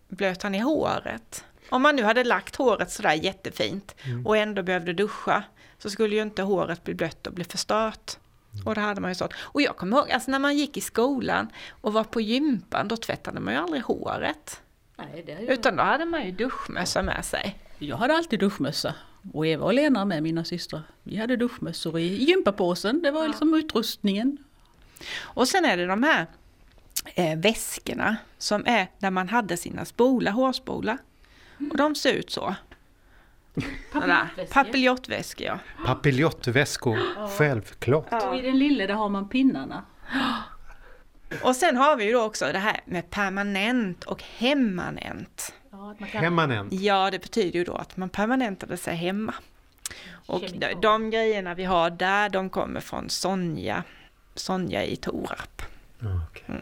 [0.08, 1.45] blöta ner håret.
[1.69, 3.95] Om man nu hade lagt håret sådär jättefint
[4.26, 5.43] och ändå behövde duscha
[5.78, 8.17] så skulle ju inte håret bli blött och bli förstört.
[8.65, 9.34] Och det hade man ju sånt.
[9.38, 11.50] Och jag kommer ihåg, alltså när man gick i skolan
[11.82, 14.62] och var på gympan, då tvättade man ju aldrig håret.
[14.96, 15.54] Nej, det ju...
[15.54, 17.60] Utan då hade man ju duschmössa med sig.
[17.80, 18.96] Jag hade alltid duschmössa.
[19.34, 20.82] Och Eva och Lena med mina systrar.
[21.04, 23.02] Vi hade duschmössor i gympapåsen.
[23.02, 24.38] Det var liksom utrustningen.
[25.22, 26.28] Och sen är det de här
[27.16, 30.98] eh, väskorna som är där man hade sina spolar, hårspolar.
[31.72, 32.56] Och de ser ut så.
[34.52, 35.60] Papiljottväskor ja.
[35.86, 37.00] Papiljottväskor,
[37.38, 38.24] självklart.
[38.24, 39.86] Och i den lille där har man pinnarna.
[41.44, 45.54] Och sen har vi ju då också det här med permanent och hemmanent.
[45.72, 46.08] Ja, kan...
[46.24, 46.74] Hemmanent.
[46.74, 49.34] Ja, det betyder ju då att man permanentade sig hemma.
[50.28, 50.82] Och de, Kemikalier.
[50.82, 53.84] de grejerna vi har där, de kommer från Sonja,
[54.36, 55.62] Sonja i Torarp.
[56.00, 56.62] Ja, okej.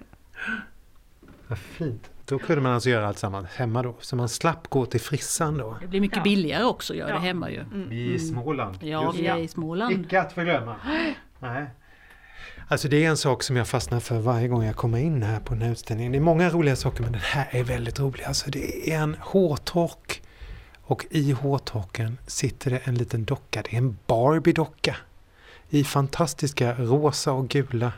[1.48, 2.10] Vad fint.
[2.26, 3.96] Då kunde man alltså göra allt samman hemma då.
[4.00, 5.78] Så man slapp gå till frissan då.
[5.82, 6.24] Det blir mycket Ja.
[6.24, 7.16] billigare också att göra Ja.
[7.16, 7.66] det hemma ju.
[7.92, 8.78] I Småland.
[8.84, 10.06] Ja, vi är i Småland.
[10.06, 10.76] Icke att förglömma.
[11.40, 11.66] Nej.
[12.68, 15.40] Alltså det är en sak som jag fastnar för varje gång jag kommer in här
[15.40, 16.12] på den här utställningen.
[16.12, 18.24] Det är många roliga saker men den här är väldigt rolig.
[18.24, 20.22] Alltså det är en hårtork
[20.82, 23.62] och i hårtorken sitter det en liten docka.
[23.62, 24.96] Det är en Barbie-docka
[25.70, 27.92] i fantastiska rosa och gula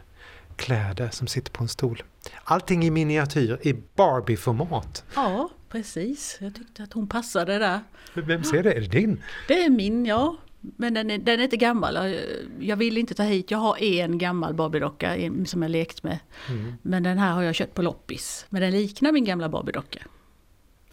[0.55, 2.03] kläder som sitter på en stol.
[2.43, 5.03] Allting i miniatyr i Barbie-format.
[5.15, 6.37] Ja, precis.
[6.39, 7.79] Jag tyckte att hon passade där.
[8.13, 8.73] Vem ser det?
[8.73, 9.23] Är det din?
[9.47, 10.37] Det är min, ja.
[10.77, 12.15] Men den är, den är inte gammal.
[12.59, 16.19] Jag- vill inte ta hit, jag har en gammal Barbie-docka som jag lekt med.
[16.49, 16.73] Mm.
[16.81, 18.45] Men den här har jag köpt på loppis.
[18.49, 19.99] Men den liknar min gamla Barbie-docka.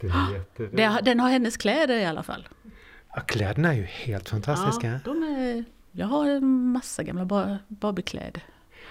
[0.01, 1.01] Är jätte...
[1.03, 2.49] Den har hennes kläder i alla fall.
[3.15, 4.87] Ja, kläderna är ju helt fantastiska.
[4.93, 8.43] Ja, de är, jag har en massa gamla Bar- Barbie-kläder.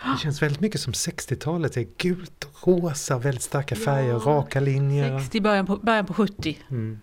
[0.03, 1.73] Det känns väldigt mycket som 60-talet.
[1.73, 5.19] Det är gult, rosa, väldigt starka färger, raka linjer.
[5.19, 6.57] 60, början på, början på 70.
[6.69, 6.99] Mm.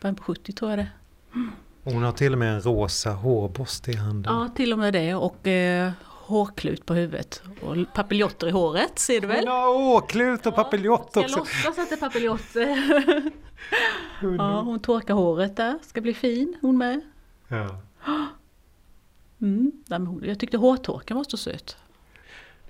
[0.00, 0.88] Början på 70 tror jag det.
[1.32, 1.38] Och
[1.92, 4.34] Hon har till och med en rosa hårborste i handen.
[4.34, 5.14] Ja, till och med det.
[5.14, 7.42] Och eh, hårklut på huvudet.
[7.62, 9.48] Och papiljotter i håret, ser du väl?
[9.48, 10.60] Hon har åklut och Ska
[11.20, 11.38] också.
[11.38, 13.32] låtsas att det är papiljotter.
[14.38, 15.78] ja, hon torkar håret där.
[15.82, 17.00] Ska bli fin, hon med.
[17.48, 17.80] Ja.
[19.40, 19.72] Mm.
[20.22, 21.76] Jag tyckte hårtorken var så söt.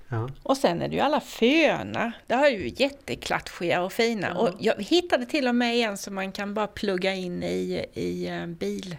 [0.08, 0.28] Ja.
[0.42, 2.12] Och sen är det ju alla fönar.
[2.26, 4.34] Det har ju jätteklatschiga och fina.
[4.38, 8.28] Och jag hittade till och med en som man kan bara plugga in i, i
[8.28, 8.96] eh, bil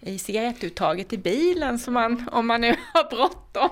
[0.00, 3.68] i cigarettuttaget i bilen så man, om man nu har bråttom.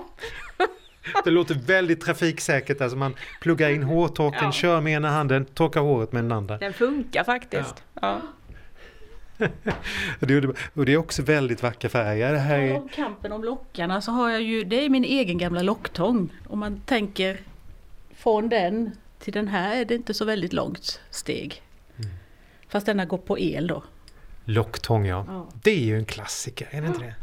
[1.23, 2.81] Det låter väldigt trafiksäkert.
[2.81, 4.51] Alltså man pluggar in hårtorken, Ja.
[4.51, 6.57] kör med ena handen, torkar håret med den andra.
[6.57, 7.83] Den funkar faktiskt.
[8.01, 8.21] Ja.
[10.75, 12.33] Och det är- också väldigt vackra färger.
[12.33, 12.75] Det här är...
[12.77, 16.29] Om kampen om lockarna så har jag ju, det är min egen gamla locktång.
[16.47, 17.39] Om man tänker
[18.15, 21.61] från den till den här är det inte så väldigt långt steg.
[22.69, 23.83] Fast denna går på el då.
[24.45, 25.25] Locktång ja.
[25.27, 25.47] Ja.
[25.63, 27.15] Det är ju en klassiker, är det inte det?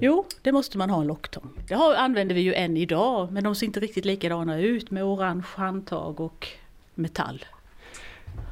[0.00, 1.50] Jo, det måste man ha en locktång.
[1.68, 5.04] Det har, använder vi ju än idag, men de ser inte riktigt likadana ut med
[5.04, 6.48] orange handtag och
[6.94, 7.44] metall.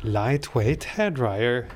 [0.02, 1.66] Lightweight hairdryer.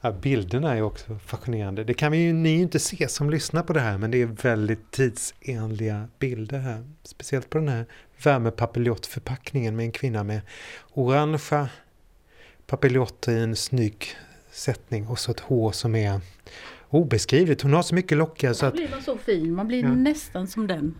[0.00, 1.84] Ja, bilderna är också fascinerande.
[1.84, 4.26] Det kan vi ju ni inte se som lyssnar på det här men det är
[4.26, 6.84] väldigt tidsenliga bilder här.
[7.02, 7.86] Speciellt på den här
[8.22, 10.40] värmepapiljottförpackningen med en kvinna med
[10.92, 11.68] orangea
[12.66, 14.06] papiljotter i en snygg
[14.50, 16.20] sättning och så ett hår som är
[16.88, 17.62] obeskrivligt.
[17.62, 19.94] Hon har så mycket lockar så Då att blir man så fin, man blir Ja.
[19.94, 20.94] nästan som den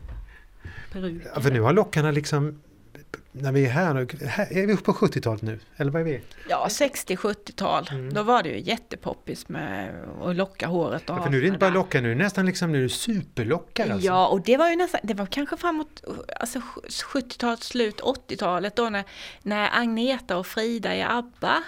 [0.92, 1.30] peruken.
[1.34, 2.60] Ja, för nu har lockarna liksom
[3.32, 4.00] när vi är här nu,
[4.50, 5.58] är vi uppe på 70-talet nu?
[5.76, 6.20] Eller vad är vi?
[6.48, 7.88] Ja, 60-70-tal.
[7.90, 8.14] Mm.
[8.14, 11.10] Då var det ju jättepoppis med att locka håret.
[11.10, 12.84] Och Ja, för nu är det inte bara lockar, nu är det nästan liksom nu
[12.84, 14.06] är superlockar alltså.
[14.06, 16.04] Ja, och det var ju nästan, det var kanske framåt
[16.40, 16.58] alltså
[17.14, 19.04] 70-talet, slut 80-talet då när,
[19.42, 21.62] när Agneta och Frida i ABBA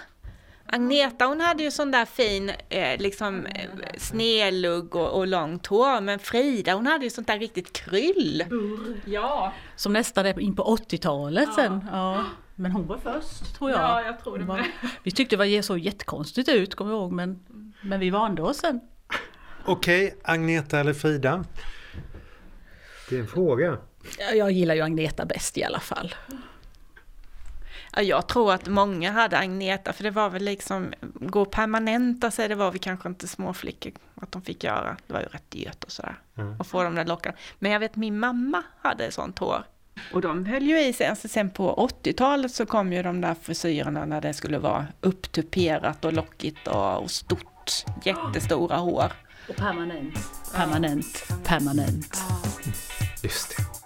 [0.73, 6.01] Agneta hon hade ju sån där fin eh, liksom eh, snedlugg och, och långt hår
[6.01, 8.45] men Frida hon hade ju sånt där riktigt kryll.
[9.05, 11.85] Ja, Som nästan är in på 80-talet sen.
[11.91, 12.23] Ja.
[12.55, 13.79] Men hon var först tror jag.
[13.79, 14.65] Ja, jag tror det var-.
[15.03, 17.39] Vi tyckte det var så jättekonstigt ut, kommer jag ihåg, men,
[17.81, 18.79] men vi vande oss sen.
[19.65, 21.45] Okej, Agneta eller Frida?
[23.09, 23.77] Det är en fråga.
[24.19, 26.15] Ja, Jag gillar ju Agneta bäst i alla fall.
[27.95, 32.31] Ja, jag tror att många hade Agneta för det var väl liksom gå och permanenta
[32.31, 34.97] sig, det var vi kanske inte småflickor att de fick göra.
[35.07, 36.15] Det var ju rätt dyrt och sådär.
[36.37, 36.59] Mm.
[36.59, 37.37] Och få de där lockarna.
[37.59, 39.63] Men jag vet min mamma hade sånt hår.
[40.13, 43.35] Och de höll ju i sig, alltså sen på 80-talet så kom ju de där
[43.41, 47.71] frisyrerna när det skulle vara upptuperat och lockigt och, och stort,
[48.03, 49.11] jättestora hår.
[49.49, 50.15] Och permanent,
[50.55, 52.17] permanent, permanent.
[53.23, 53.82] Just det.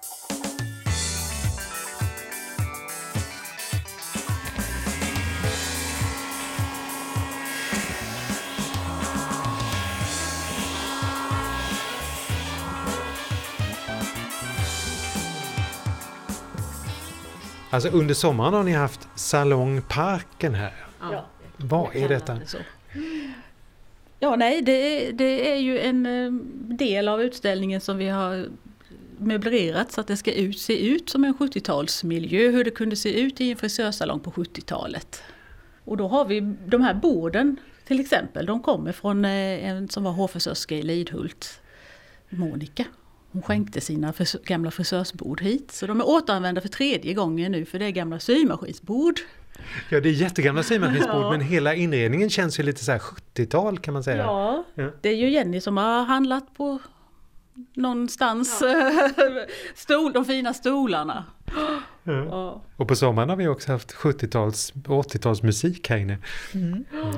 [17.70, 20.74] Alltså under sommaren har ni haft Salongparken här.
[21.02, 21.26] Ja.
[21.58, 22.40] Vad är detta?
[24.20, 24.72] Ja, nej, det,
[25.08, 26.32] är- det är ju en eh,
[26.78, 28.46] del av utställningen som vi har
[29.18, 33.20] möblerat så att det ska ut, se ut som en 70-talsmiljö, hur det kunde se
[33.22, 35.24] ut i en frisörsalong på 70-talet.
[35.84, 40.04] Och då har vi de här borden till exempel, de kommer från eh, en som
[40.04, 41.62] var hårfrisörska i Lidhult,
[42.30, 42.84] Monica.
[43.38, 47.66] Hon skänkte sina fris gamla frisörsbord hit, så de är återanvända för tredje gången nu,
[47.66, 49.20] för det är gamla symaskinsbord.
[49.90, 53.94] Ja, det är jättegamla symaskinsbord men hela inredningen känns ju lite så här 70-tal kan
[53.94, 54.18] man säga.
[54.18, 54.90] Ja, Ja.
[55.02, 56.80] det är ju Jenny som har handlat på
[57.74, 58.64] någonstans
[59.76, 61.26] stol, de fina stolarna.
[61.56, 61.80] Ja.
[62.26, 62.62] Ja.
[62.78, 66.18] Och på sommaren har vi också haft 70-tals och 80-tals musik här inne.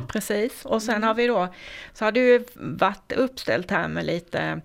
[0.07, 1.47] Precis, och sen har vi då,
[1.93, 4.61] så har ju varit uppställt här med lite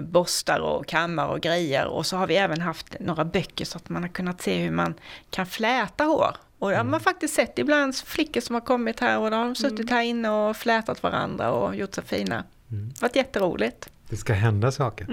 [0.00, 3.88] borstar och kammar och grejer och så har vi även haft några böcker så att
[3.88, 4.94] man har kunnat se hur man
[5.30, 6.36] kan fläta hår.
[6.58, 9.44] Och det har man faktiskt sett ibland flickor som har kommit här och då har
[9.44, 12.44] de suttit här inne och flätat varandra och gjort sig fina.
[12.70, 12.88] Mm.
[12.88, 13.90] Det varit jätteroligt.
[14.10, 15.06] Det ska hända saker.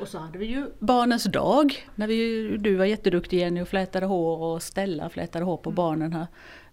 [0.00, 1.88] Och så hade vi ju barnens dag.
[1.94, 6.12] När vi, du var jätteduktig Jenny och flätade hår och Stella flätade hår på barnen
[6.12, 6.26] här.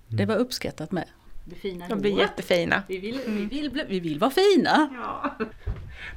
[0.08, 1.06] Det var uppskattat med.
[1.46, 2.30] Det fina De blir håret.
[2.30, 2.84] jättefina.
[2.88, 4.90] Vi vill, vi, vill, bli- vi vill vara fina.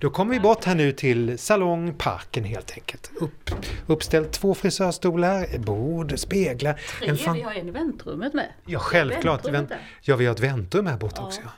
[0.01, 3.11] Då kommer vi bort här nu till salongparken helt enkelt.
[3.21, 3.51] Upp,
[3.87, 6.81] uppställt två frisörstolar, bord, speglar.
[7.01, 7.35] Tre, En fan...
[7.37, 8.47] vi har en i väntrummet med.
[8.67, 9.49] Ja, självklart.
[9.49, 9.73] Vänt...
[10.03, 11.41] Ja, vi har ett väntrum här borta också.
[11.45, 11.51] Ja.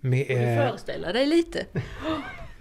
[0.00, 1.66] Med du eh, föreställa dig lite.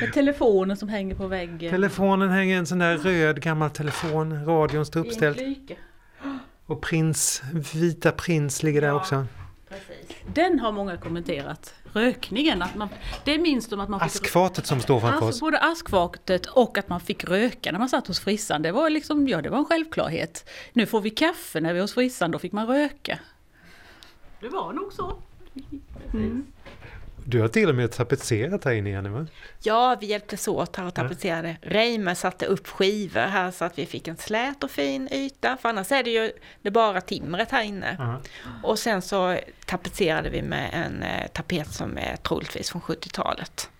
[0.00, 1.70] Med telefonen som hänger på väggen.
[1.70, 4.44] telefonen hänger en sån där röd gammal telefon.
[4.46, 5.38] Radion står uppställd.
[6.66, 7.42] Och prins,
[7.74, 9.26] vita prins ligger där också.
[10.34, 11.74] Den har många kommenterat.
[11.92, 12.88] Rökningen, att man,
[13.24, 15.40] det minns de att man fick Askfatet som står framför oss.
[15.40, 18.62] både askfatet och att man fick röka när man satt hos frissan.
[18.62, 20.48] Det var liksom, ja det var en självklarhet.
[20.72, 23.18] Nu får vi kaffe när vi är hos frissan, då fick man röka.
[24.40, 25.16] Det var nog så.
[27.24, 29.26] Du har till och med tapetserat här inne Jenny va?
[29.62, 31.56] Ja, vi hjälptes åt här och tapetserade.
[31.62, 35.56] Reimer satte upp skivor här så att vi fick en slät och fin yta.
[35.56, 36.32] För annars är det ju
[36.62, 37.96] det är bara timret här inne.
[37.98, 38.20] Ja.
[38.62, 43.70] Och sen så tapetserade vi med en eh, tapet som är troligtvis från 70-talet.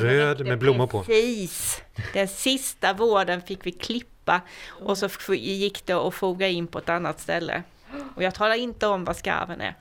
[0.00, 1.02] Röd med blommor på.
[1.02, 1.82] Precis!
[2.12, 6.88] Den sista vården fick vi klippa och så gick det att foga in på ett
[6.88, 7.62] annat ställe.
[8.16, 9.74] Och jag talar inte om vad skarven är.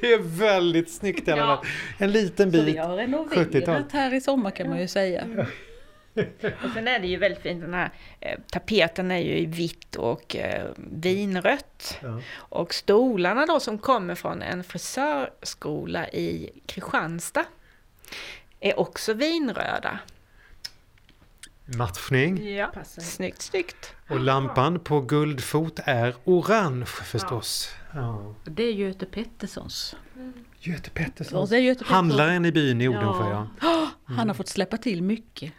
[0.00, 1.66] Det är väldigt snyggt i alla fall.
[1.98, 2.78] En liten Så vi bit.
[2.80, 3.44] har 70-tal.
[3.52, 5.24] renoverat här i sommar kan man ju säga.
[6.64, 9.96] Och sen är det ju väldigt fint, den här eh, tapeten är ju i vitt
[9.96, 11.98] och eh, vinrött.
[12.02, 12.20] Ja.
[12.36, 17.44] Och stolarna då som kommer från en frisörskola i Kristianstad
[18.60, 19.98] är också vinröda.
[21.76, 22.54] Matchning.
[22.56, 23.94] Ja, snyggt, snyggt.
[24.08, 27.68] Och lampan på guldfot är orange förstås.
[27.94, 28.34] Ja.
[28.44, 29.96] Det är Göte Petterssons.
[30.60, 31.52] Göte Ja, Pettersson.
[31.52, 31.94] är Göte Pettersson.
[31.94, 33.30] Handlaren i byn i Odensjö.
[33.60, 33.90] Ja.
[34.04, 35.52] Han har fått släppa till mycket.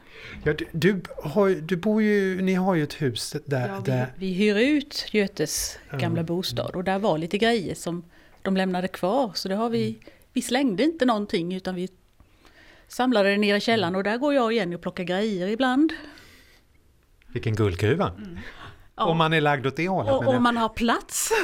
[0.44, 3.92] Ja, du, du, har, du bor ju, ni har ju ett hus där, Ja, vi,
[3.92, 8.04] där vi hyr ut Götes gamla bostad och där var lite grejer som
[8.42, 9.32] de lämnade kvar.
[9.36, 10.00] Så det har vi,
[10.34, 11.88] vi slängde inte någonting utan vi
[12.92, 15.94] samlade det ner i källaren och där går jag Jenny och plockar grejer ibland.
[17.28, 18.12] vilken guldgruva.
[18.96, 19.06] Ja.
[19.06, 20.14] Om man är lagd åt det hållet.
[20.14, 21.32] Och om man har plats.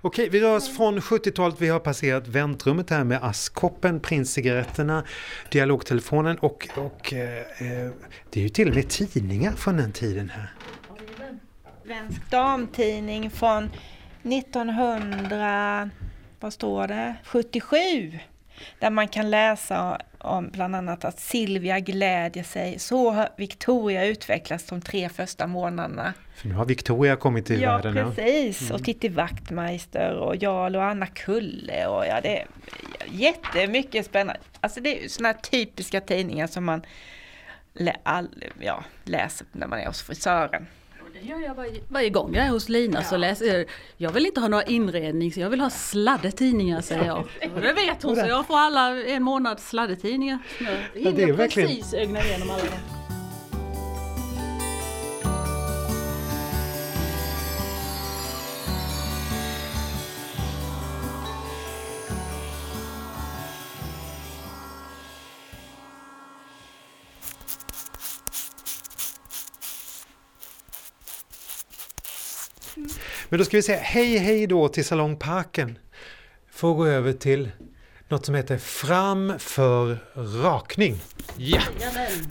[0.00, 1.60] Okej, vi rör oss från 70-talet.
[1.60, 5.04] Vi har passerat väntrummet här med askkoppen, prinscigaretterna,
[5.50, 7.90] dialogtelefonen och, och eh, eh,
[8.30, 10.52] det är ju till och med tidningar från den tiden här.
[11.84, 13.70] Svensk damtidning från
[14.22, 15.90] 1900,
[16.40, 18.18] vad står det, 77.
[18.78, 22.78] Där man kan läsa om bland annat att Silvia glädjer sig.
[22.78, 26.14] Så har Victoria utvecklats de tre första månaderna.
[26.34, 27.96] För nu har Victoria kommit till Ja, världen.
[27.96, 28.12] Ja.
[28.14, 28.70] precis.
[28.70, 31.86] Och Titti Wachtmeister och Jarl och Anna Kulle.
[31.86, 32.46] Och ja, det är
[33.10, 34.40] jättemycket spännande.
[34.60, 36.82] Alltså det är sådana typiska tidningar som man
[37.74, 40.66] lä all, ja, läser när man är hos frisören.
[41.22, 43.66] Det gör jag varje, varje gång jag är hos Lina så läser jag.
[43.96, 47.18] Jag vill inte ha några inredning, så jag vill ha sladdetidningar säger jag.
[47.54, 50.38] Och det vet hon, så jag får alla en månad sladdetidningar.
[50.94, 52.62] Jag hinner det är verkligen- precis ögna igenom alla
[73.28, 75.78] Men då ska vi säga hej hej då till Salongparken.
[76.50, 77.50] Får gå över till
[78.08, 79.98] något som heter Fram för
[80.42, 81.00] rakning.
[81.36, 81.60] Ja!
[81.80, 82.30] Jajamän.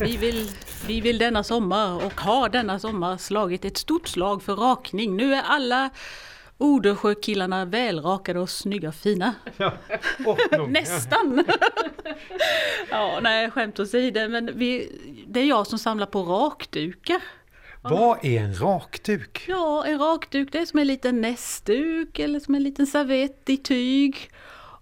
[0.00, 0.50] Vi vill,
[0.86, 5.16] vi vill denna sommar och har denna sommar slagit ett stort slag för rakning.
[5.16, 5.90] Nu är alla
[6.58, 9.34] Odensjökillarna välrakade och snygga och fina.
[10.26, 11.44] Och nog- Nästan!
[12.90, 14.92] ja, nej skämt åsido, men vi,
[15.28, 17.20] det är jag som samlar på rakdukar.
[17.90, 19.44] Vad är en rakduk?
[19.48, 23.56] Ja, en rakduk det är som en liten näsduk eller som en liten servett i
[23.56, 24.30] tyg.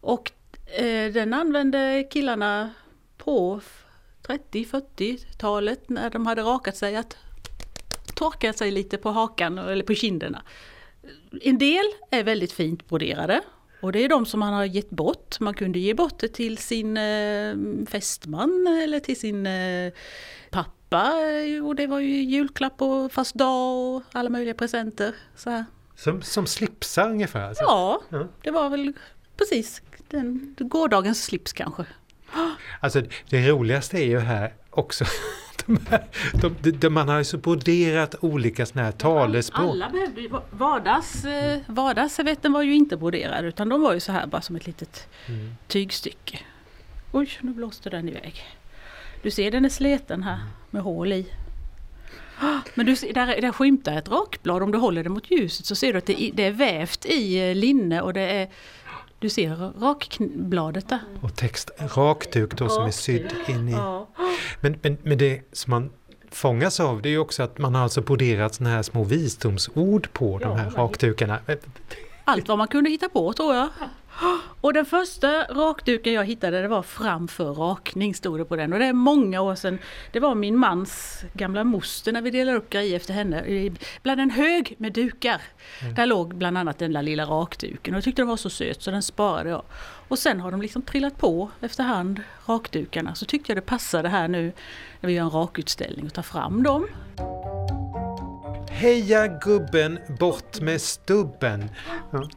[0.01, 0.33] Och
[0.79, 2.71] eh, den använde killarna
[3.17, 3.61] på
[4.27, 7.17] 30-40-talet när de hade rakat sig att
[8.15, 10.43] torka sig lite på hakan eller på kinderna.
[11.43, 13.41] En del är väldigt fint broderade.
[13.81, 15.41] Och det är de som man har gett bort.
[15.41, 17.57] Man kunde ge bort det till sin eh,
[17.89, 19.93] fästman eller till sin eh,
[20.51, 20.82] pappa.
[21.65, 25.15] Och det var ju julklapp och fast dag och alla möjliga presenter.
[25.37, 25.65] Så här.
[25.97, 27.49] Som, som slipsar ungefär?
[27.49, 27.65] Alltså.
[27.65, 28.27] Ja, Ja.
[28.43, 28.93] det var väl
[29.37, 31.85] precis den, gårdagens slips kanske.
[32.81, 35.05] Alltså det roligaste är ju här också
[35.67, 36.05] de här,
[36.63, 39.71] de, de, man har ju så broderat olika sådana här talespråk.
[39.71, 44.13] Alla behövde ju, vardags, eh, vardagsservetten var ju inte broderade utan de var ju så
[44.13, 45.55] här bara som ett litet Mm.
[45.69, 46.39] tygstycke.
[47.13, 48.45] Oj, nu blåste den iväg.
[49.23, 50.39] Du ser den är sleten här
[50.71, 51.27] med hål i.
[52.75, 54.63] Men du där, där skymtar ett rakblad.
[54.63, 57.07] Om du håller det mot ljuset så ser du att det, är- det är vävt
[57.07, 58.49] i eh, linne och det är
[59.19, 60.99] du ser rakbladet där.
[61.23, 63.77] Och text rakduk då som är sydd in i.
[64.61, 65.91] Men, men, men det som man
[66.31, 70.13] fångas av det är ju också att man har alltså broderat sådana här små visdomsord
[70.13, 71.39] på de här rakdukarna.
[72.25, 73.69] Allt vad man kunde hitta på tror jag.
[74.61, 78.73] Och den första rakduken jag hittade det var framför rakning stod det på den.
[78.73, 79.79] Och det är många år sedan.
[80.13, 83.71] Det var min mans gamla moster när vi delade upp grejer efter henne.
[84.03, 85.43] Bland en hög med dukar.
[85.97, 87.95] Där låg bland annat den där lilla rakduken.
[87.95, 89.63] Och jag tyckte den var så söt så den sparade jag.
[90.09, 93.15] Och sen har de liksom trillat på efterhand rakdukarna.
[93.15, 94.53] Så tyckte jag det passade här nu
[95.01, 96.87] när vi gör en rakutställning och ta fram dem.
[98.71, 101.71] Heja gubben, bort med stubben.
[102.13, 102.29] Ja.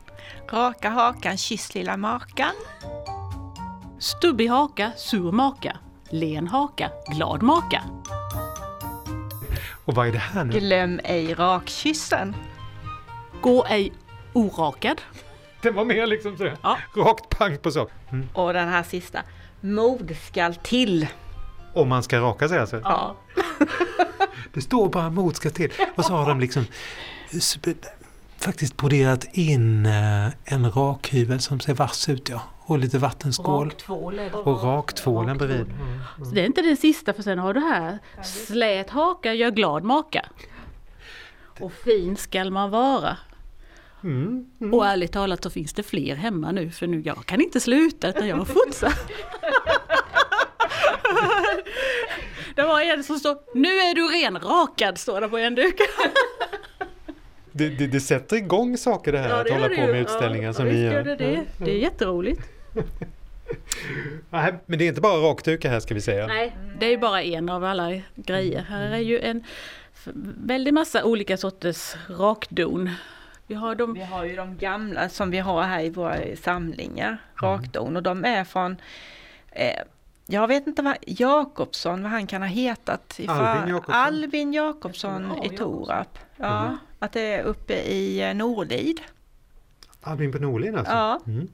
[0.51, 2.53] Raka hakan, kyss lilla makan.
[3.99, 5.78] Stubbig haka, sur maka.
[6.09, 7.84] Len haka, glad maka.
[9.86, 10.59] Och vad är det här nu?
[10.59, 12.36] Glöm ej rakkyssen.
[13.41, 13.93] Gå ej
[14.34, 15.01] orakad.
[15.61, 16.51] Det var mer liksom så.
[16.61, 16.78] Ja.
[16.95, 17.91] Rakt pang på sak.
[18.11, 18.30] Mm.
[18.34, 19.19] Och den här sista.
[19.61, 21.07] Mod skall till.
[21.73, 22.82] Om man ska raka sig alltså.
[22.84, 23.15] Ja.
[24.53, 25.71] Det står bara mot ska till.
[25.95, 26.65] Och så har de liksom
[28.45, 32.41] faktiskt broderat in eh, en rakhyvel som ser vass ut ja.
[32.67, 33.73] Och lite vattenskål.
[34.33, 35.67] Och raktvålen bredvid.
[36.17, 37.99] Så det är inte den sista för sen har du här.
[38.23, 40.25] Slät haka gör glad maka.
[41.59, 43.17] Och fin skall man vara.
[44.03, 44.45] Mm.
[44.73, 48.09] Och ärligt talat så finns det fler hemma nu för nu jag kan inte sluta
[48.09, 49.15] utan jag fortsätter.
[52.55, 55.75] Det var en som stod Nu är du renrakad står det på en duk.
[57.58, 60.76] Det, det, det sätter igång saker det här att hålla på med utställningar som visst
[60.76, 61.43] ni gör det det.
[61.58, 62.41] Det är jätteroligt.
[64.30, 66.28] Nej, men det är inte bara rakdukar här ska vi säga.
[66.28, 68.62] Nej, det är ju bara en av alla grejer.
[68.62, 69.43] Här är ju en
[70.38, 72.89] väldig massa olika sorters rakdon.
[73.47, 77.18] Vi har de Vi har ju de gamla som vi har här i våra samlingar,
[77.41, 78.78] rakdon, och de är från
[79.51, 79.82] eh,
[80.28, 83.19] jag vet inte vad Jakobsson, vad han kan ha hetat.
[83.19, 83.95] i Albin Jakobsson.
[83.95, 85.57] Albin Jakobsson Ja, i.
[85.57, 86.19] Torap.
[86.38, 89.01] Ja, att det är uppe i eh, Norlid.
[90.01, 90.93] Albin på Norlin alltså?
[90.93, 91.19] Ja.
[91.28, 91.47] Mm.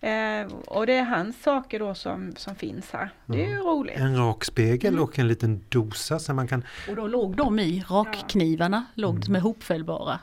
[0.00, 3.10] Eh, och det är hans saker då som, som finns här.
[3.26, 3.96] Det är ju roligt.
[3.98, 6.64] En rak spegel och en liten dosa så man kan...
[6.88, 10.18] Och då låg de i, rakknivarna låg de med hopfällbara.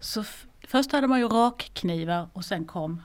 [0.00, 0.24] Så
[0.68, 3.02] först hade man ju rakknivar och sen kom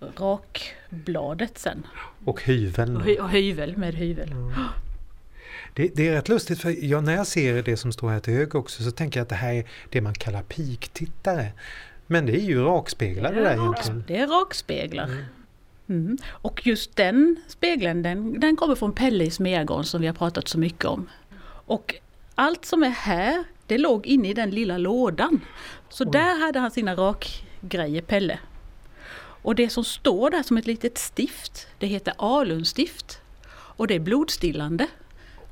[0.00, 1.86] rakbladet sen.
[2.24, 2.96] Och hyveln.
[2.96, 4.34] Och, hy- och hyvel med hyvel.
[5.74, 8.34] Det, det är rätt lustigt för jag, när jag ser det som står här till
[8.34, 11.52] höger också så tänker jag att det här är det man kallar piktittare.
[12.06, 14.04] Men det är ju rakspeglar det där egentligen.
[14.06, 15.10] Det är rakspeglar.
[15.88, 16.18] Mm.
[16.26, 20.48] Och just den spegeln den, den kommer från Pelle i Smeagården som vi har pratat
[20.48, 21.08] så mycket om.
[21.66, 21.94] Och
[22.34, 25.40] allt som är här det låg inne i den lilla lådan.
[25.88, 28.38] Så där hade han sina rakgrejer Pelle.
[29.48, 33.20] Och det som står där som ett litet stift det heter alunstift.
[33.50, 34.86] Och det är blodstillande.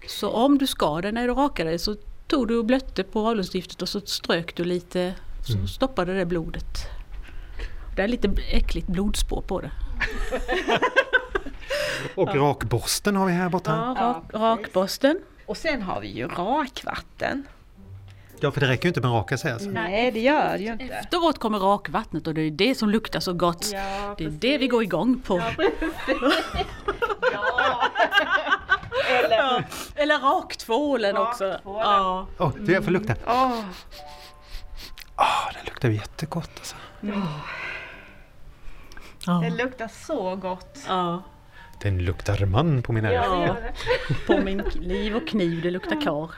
[0.09, 3.29] Så om du skar dig när du rakade dig så tog du och blötte på
[3.29, 5.15] alunstiftet och så strök du lite
[5.47, 6.89] så stoppade det blodet.
[7.97, 9.71] Det är lite äckligt blodspår på det.
[12.15, 13.95] Och rakborsten har vi här borta.
[13.99, 15.21] Ja, rak, rakborsten.
[15.47, 17.47] Och sen har vi ju rakvatten.
[18.41, 19.69] Ja, för det räcker ju inte med raka sig alltså.
[19.71, 20.85] Nej, det gör det ju inte.
[20.85, 23.71] Efteråt kommer rakvattnet och det är det som luktar så gott.
[23.73, 25.43] Ja, det är det vi går igång på.
[29.25, 29.65] Eller,
[29.95, 31.45] Eller raktvålen också.
[31.45, 31.83] Raktvålen.
[31.89, 32.27] Ja.
[32.39, 33.15] Åh, du jag får lukta.
[33.27, 33.61] åh,
[35.19, 36.77] Åh, det luktar ju jättegott alltså.
[39.27, 39.41] Ja.
[39.43, 40.79] det luktar så gott.
[40.89, 41.23] Ja.
[41.83, 43.57] Den luktar man på mina Ja.
[44.27, 46.31] På min liv och kniv, det luktar kar.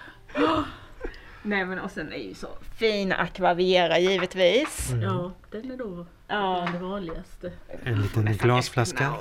[1.42, 4.90] Nej men och sen är ju så fin akvavera givetvis.
[5.02, 6.68] Ja, den är då Ja.
[6.72, 7.52] det vanligaste.
[7.84, 9.12] En liten glasflaska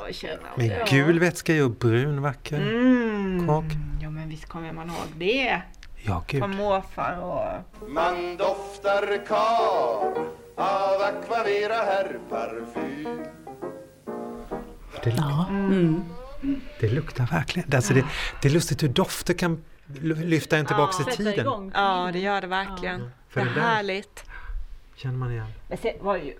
[0.57, 0.85] med det.
[0.89, 3.47] gul vätska och brun vacker Mm.
[3.47, 3.65] kak.
[4.01, 5.61] Ja men visst kommer man ihåg det.
[6.03, 6.39] Ja, gud.
[6.41, 7.89] Från morfar och...
[7.89, 13.19] Man doftar kar av Aquavera herrparfym
[15.03, 15.45] Det, luk- Ja.
[15.49, 16.03] Mm.
[16.79, 17.75] det luktar verkligen.
[17.75, 18.03] Alltså det,
[18.41, 19.63] det är lustigt hur dofter kan
[20.01, 21.33] lyfta en tillbaks i Sätta tiden.
[21.39, 21.71] igång.
[21.75, 23.11] Ja, det gör det verkligen.
[23.29, 24.23] För det det är där- härligt.
[24.95, 25.47] Känner man igen.
[25.69, 26.33] Men sen var ju...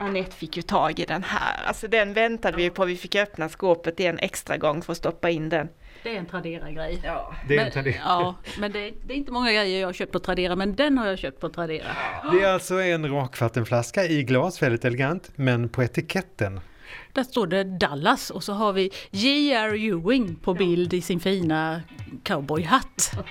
[0.00, 1.64] Anette fick ju tag i den här.
[1.66, 2.84] Alltså den väntade vi på.
[2.84, 5.68] Vi fick öppna skåpet en extra gång för att stoppa in den.
[6.02, 7.00] Det är en Tradera-grej.
[7.04, 7.34] Ja.
[7.48, 8.00] Det är, Men- inte det.
[8.04, 10.98] Ja, men det, det är inte många grejer jag har köpt på Tradera, men den
[10.98, 11.86] har jag köpt på Tradera.
[12.32, 16.60] det är alltså en rakvattenflaska i glas, väldigt elegant, men på etiketten.
[17.12, 19.74] Där står det Dallas och så har vi J.R.
[19.74, 21.82] Ewing på bild i sin fina
[22.22, 23.12] cowboyhatt.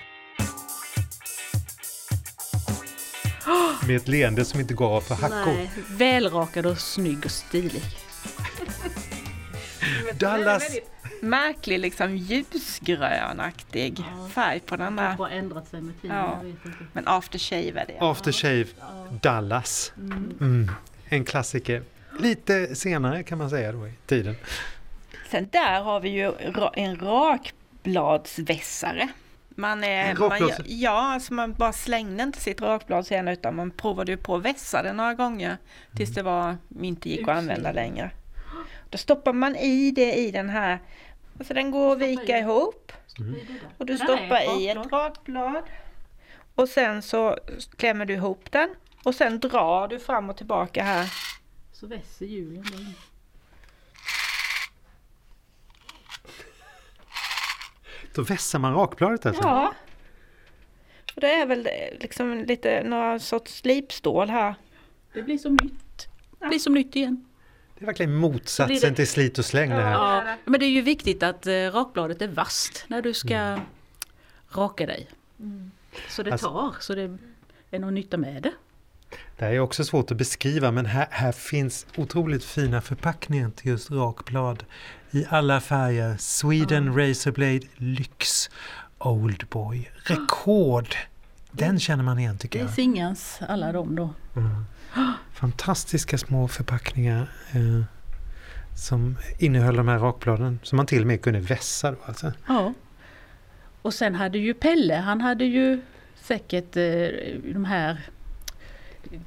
[3.87, 5.53] Med ett leende som inte går av för hackor.
[5.53, 7.81] Nej, välrakad och snygg och stilig.
[10.19, 10.77] Dallas!
[11.21, 15.17] Märklig liksom ljusgrönaktig färg på den har där.
[15.17, 16.17] bara ändrat sig med tiden.
[16.17, 16.37] Ja.
[16.37, 16.77] Jag vet inte.
[16.93, 17.97] Men aftershave är det.
[17.99, 18.65] Aftershave
[19.21, 19.93] Dallas.
[19.97, 20.71] Mm.
[21.05, 21.83] En klassiker.
[22.19, 24.35] Lite senare kan man säga då i tiden.
[25.31, 26.33] Sen där har vi ju
[26.73, 29.09] en rakbladsvässare.
[29.49, 34.11] Man, är, man, ja, alltså man bara slängde inte sitt rakblad sen utan man provade
[34.11, 35.57] ju på att vässa det några gånger
[35.95, 38.11] tills det var, inte gick att använda längre.
[38.89, 40.79] Då stoppar man i det i den här,
[41.39, 42.91] alltså den går att vika ihop
[43.77, 45.63] och du stoppar i ett ett rakblad
[46.55, 47.37] och sen så
[47.77, 48.69] klämmer du ihop den
[49.03, 51.11] och sen drar du fram och tillbaka här.
[51.79, 52.63] Så vässer hjulen.
[52.73, 52.93] inne.
[58.15, 59.43] Då vässar man rakbladet alltså?
[59.43, 59.73] Ja.
[61.15, 61.67] Och det är väl
[61.99, 64.55] liksom lite några sorts slipstål här.
[65.13, 66.07] Det blir som nytt.
[66.39, 67.25] Det blir som nytt igen.
[67.77, 69.91] Det är verkligen motsatsen det- till slit och släng det här.
[69.91, 73.59] Ja, men det är ju viktigt att eh, rakbladet är vasst när du ska
[74.51, 75.07] raka dig.
[76.09, 77.17] Så det Alltså- tar, så det
[77.71, 78.53] är någon nytta med det.
[79.37, 83.71] Det här är också svårt att beskriva men här, här finns otroligt fina förpackningar till
[83.71, 84.63] just rakblad.
[85.11, 86.15] I alla färger.
[86.19, 88.49] Sweden Razorblade Lyx
[88.97, 90.95] Oldboy Rekord.
[91.51, 92.75] Den känner man igen tycker Det är jag.
[92.75, 94.09] Singans, alla de då.
[95.33, 97.83] Fantastiska små förpackningar eh,
[98.77, 101.91] som innehöll de här rakbladen som man till och med kunde vässa.
[101.91, 102.31] Då, alltså.
[102.47, 102.73] Ja.
[103.81, 105.81] Och sen hade ju Pelle, han hade ju
[106.21, 108.01] säkert eh, de här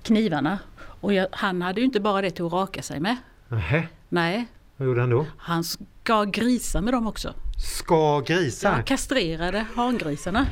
[0.02, 0.58] knivarna.
[1.00, 3.16] Och jag, han hade ju inte bara det till att raka sig med.
[3.48, 5.26] Nähä, Nej, vad gjorde han då?
[5.38, 7.34] han ska grisa med dem också.
[7.78, 8.70] Ska grisar?
[8.72, 10.46] Han kastrerade hangrisarna.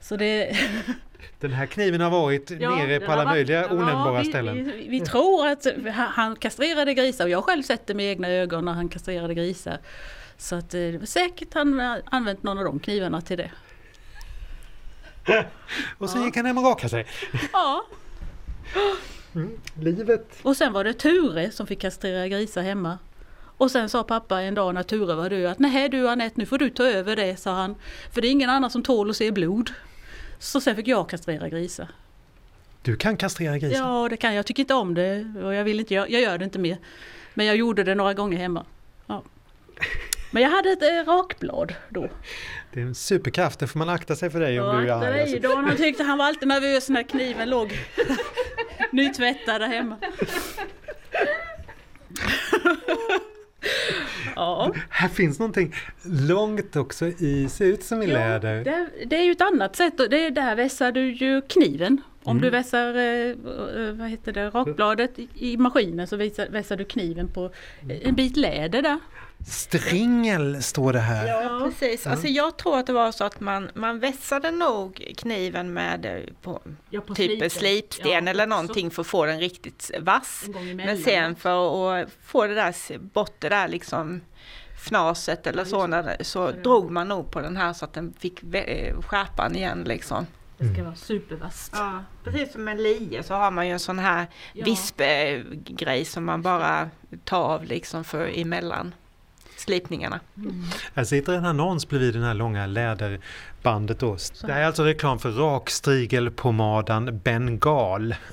[0.00, 0.56] Så det...
[1.40, 4.64] Den här kniven har varit nere den på alla varit- möjliga ja, onämnbara vi, ställen.
[4.64, 8.28] Vi, vi tror att han, kastrerade grisar och jag har själv sett det med egna
[8.28, 9.78] ögon när han kastrerade grisar.
[10.36, 13.50] Så att eh, det var säkert han har använt någon av de knivarna till det.
[15.98, 17.06] Och så gick han hem och rakade sig.
[17.52, 17.86] Ja,
[19.80, 20.38] Livet.
[20.42, 22.98] och sen var det Ture som fick kastrera grisar hemma.
[23.56, 26.46] Och sen sa pappa en dag när Ture var död att nej du Anette nu
[26.46, 27.74] får du ta över det sa han.
[28.12, 29.70] För det är ingen annan som tål att se blod.
[30.38, 31.88] Så sen fick jag kastrera grisar.
[32.82, 33.78] Du kan kastrera grisar.
[33.78, 36.22] Ja det kan jag, jag tycker inte om det och jag vill inte, jag, jag
[36.22, 36.78] gör det inte mer.
[37.34, 38.64] Men jag gjorde det några gånger hemma.
[39.06, 39.22] Ja.
[40.30, 42.08] Men jag hade ett eh, rakblad då.
[42.72, 44.94] Det är en superkraft, det får man akta sig för dig om du är Ja,
[44.94, 45.20] arg.
[45.20, 45.38] Alltså.
[45.38, 47.72] Dan han tyckte han var alltid nervös när kniven låg
[48.92, 49.96] nytvättad där hemma.
[54.36, 58.64] Ja, Här finns någonting långt också i, ser ut som i läder.
[58.64, 59.98] det, det är ju ett annat sätt.
[60.10, 62.00] Det är, där vässar du ju kniven.
[62.24, 66.84] Om du vässar eh, eh, vad heter det, rakbladet i, maskinen så vässar, vässar du
[66.84, 67.50] kniven på
[68.02, 68.98] en bit läder där.
[69.46, 71.26] Stringel står det här.
[71.26, 72.06] Ja, precis.
[72.06, 76.34] Alltså jag tror att det var så att man, man vässade nog kniven med eh,
[76.42, 77.50] på, Ja, på typ slipsten.
[77.60, 80.44] slipsten Ja, eller så- någonting för att få den riktigt vass.
[80.74, 84.20] Men sen för att få det där bort det där liksom
[84.76, 88.14] fnaset eller så, när det, så drog man nog på den här så att den
[88.18, 90.26] fick eh, skärpan igen liksom.
[90.58, 91.72] Det ska vara supervasst.
[91.76, 94.64] Ja, precis som en lie så har man ju en sån här Ja.
[94.64, 96.90] vispgrej som man bara
[97.24, 98.94] tar av liksom för emellan
[99.62, 100.20] slipningarna.
[100.94, 104.16] Här sitter en annons bredvid den här långa läderbandet då.
[104.40, 108.14] Det här är alltså reklam för rakstrigelpomadan Bengal.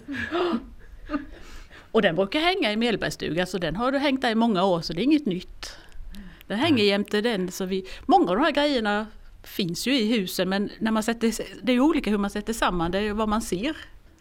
[1.92, 4.82] Och den brukar hänga i Mellbergsstugan så den har du hängt där i många år
[4.82, 5.78] så det är inget nytt.
[6.48, 9.06] Den hänger jämte den så vi, många av de här grejerna
[9.44, 12.54] finns ju i husen men när man sätter, det är ju olika hur man sätter
[12.54, 13.78] samman det, är vad man ser.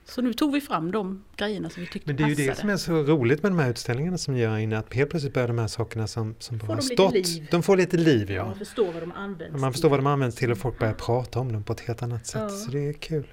[0.09, 2.51] Så nu tog vi fram de grejerna som vi tyckte Men det är ju passade.
[2.51, 5.35] det som är så roligt med de här utställningarna som gör inne att helt plötsligt
[5.35, 7.47] börjar de här sakerna som, som bara har stått, liv.
[7.51, 8.45] de får lite liv ja.
[8.47, 11.39] Man förstår vad de används Man förstår vad de används till och folk börjar prata
[11.41, 12.41] om dem på ett helt annat sätt.
[12.43, 12.49] Ja.
[12.49, 13.27] Så det är kul.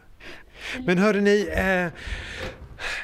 [0.86, 2.00] Men hörde ni, eh,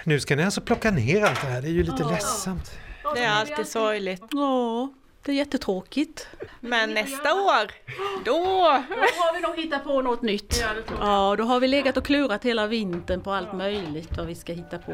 [0.04, 1.62] nu ska ni alltså plocka ner allt det här.
[1.62, 2.10] Det är ju lite Ja.
[2.12, 2.72] ledsamt.
[3.16, 4.24] Det är alltid sorgligt.
[4.32, 4.94] Ja,
[5.26, 6.28] det är jättetråkigt.
[6.60, 7.72] Men nästa år,
[8.26, 8.34] då...
[8.90, 10.64] Då har vi nog hittat på något nytt.
[11.00, 14.54] Ja, då har vi legat och klurat hela vintern på allt möjligt vad vi ska
[14.54, 14.94] hitta på.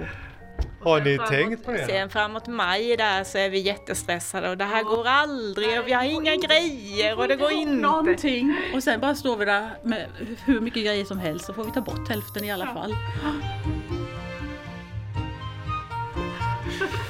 [0.84, 1.86] Har ni tänkt på det?
[1.86, 5.93] Sen framåt maj där så är vi jättestressade och det här går aldrig och vi
[5.93, 7.73] har inga grejer och det går inte.
[7.73, 8.55] Någonting.
[8.75, 10.07] Och sen bara står vi där med
[10.45, 12.95] hur mycket grejer som helst så får vi ta bort hälften i alla fall.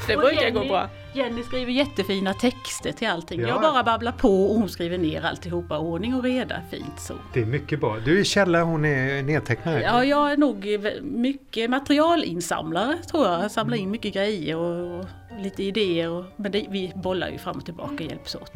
[0.08, 0.89] Det brukar Jenny- gå bra.
[1.14, 3.41] Jenny skriver jättefina texter till allting.
[3.41, 3.47] Ja.
[3.47, 5.78] Jag bara babblar på och hon skriver ner alltihopa.
[5.78, 7.14] Ordning och reda, fint så.
[7.34, 7.97] Det är mycket bra.
[8.05, 9.82] Du är Källa, hon är nedtecknare.
[9.82, 10.66] Ja, jag är nog
[11.03, 13.43] mycket materialinsamlare tror jag.
[13.43, 15.05] Jag samlar in mycket grejer och, och
[15.39, 16.10] lite idéer.
[16.10, 18.51] Och, men det, vi bollar ju fram och tillbaka och hjälps åt.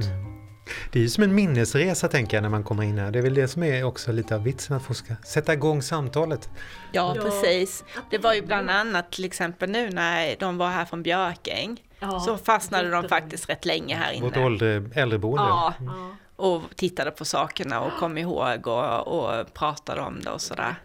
[0.92, 3.12] Det är ju som en minnesresa tänker jag när man kommer in här.
[3.12, 5.82] Det är väl det som är också lite av vitsen att få ska sätta igång
[5.82, 6.50] samtalet.
[6.92, 7.22] Ja, Ja.
[7.22, 7.84] precis.
[8.10, 11.84] Det var ju bland annat till exempel nu när de var här från Björkäng.
[12.00, 14.46] Ja, så fastnade de faktiskt rätt länge här Vårt inne.
[14.46, 15.44] åldre, äldreboende.
[15.50, 16.16] Ja, Ja.
[16.36, 20.76] och tittade på sakerna och kom ihåg och, och pratade om det och sådär.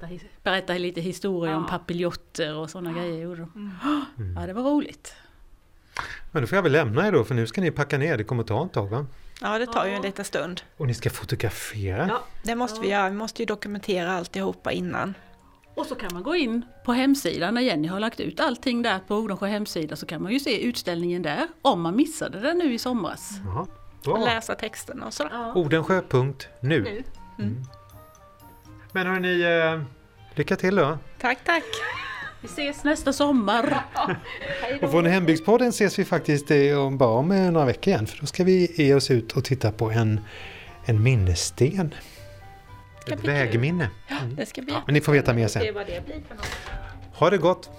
[0.42, 3.22] Berätta lite historier om papiljotter och sådana grejer.
[3.22, 3.78] gjorde de.
[4.40, 5.14] Ja, det var roligt.
[6.32, 8.16] Men då får jag väl lämna er då för nu ska ni packa ner.
[8.16, 9.06] Det kommer ta ett tag va?
[9.40, 10.60] Ja, det tar ju en liten stund.
[10.76, 12.06] Och ni ska fotografera.
[12.08, 12.22] Ja.
[12.42, 13.08] Det måste vi göra.
[13.08, 15.14] Vi måste ju dokumentera alltihopa innan.
[15.74, 18.98] Och så kan man gå in på hemsidan när Jenny har lagt ut allting där
[19.08, 22.74] på Odensjö hemsida så kan man ju se utställningen där om man missade den nu
[22.74, 23.30] i somras.
[23.56, 23.68] Och
[24.04, 24.24] Bra.
[24.24, 25.56] läsa texterna och sådär.
[25.56, 27.02] Odensjö.nu.
[27.36, 27.62] Nu.
[28.92, 29.82] Men hörni, eh,
[30.34, 30.98] lycka till då.
[31.18, 31.64] Tack, tack.
[32.40, 33.84] Vi ses nästa sommar.
[34.82, 38.06] Och från Hembygdspodden ses vi faktiskt eh, om bara om eh, några veckor igen.
[38.06, 40.20] För då ska vi ge oss ut och titta på en,
[40.84, 41.94] en minnessten.
[43.06, 43.90] Ett vägminne.
[44.36, 45.62] Det ska bli Men ni får veta mer sen.
[45.64, 46.46] Det blir för något.
[47.12, 47.70] Ha det gott!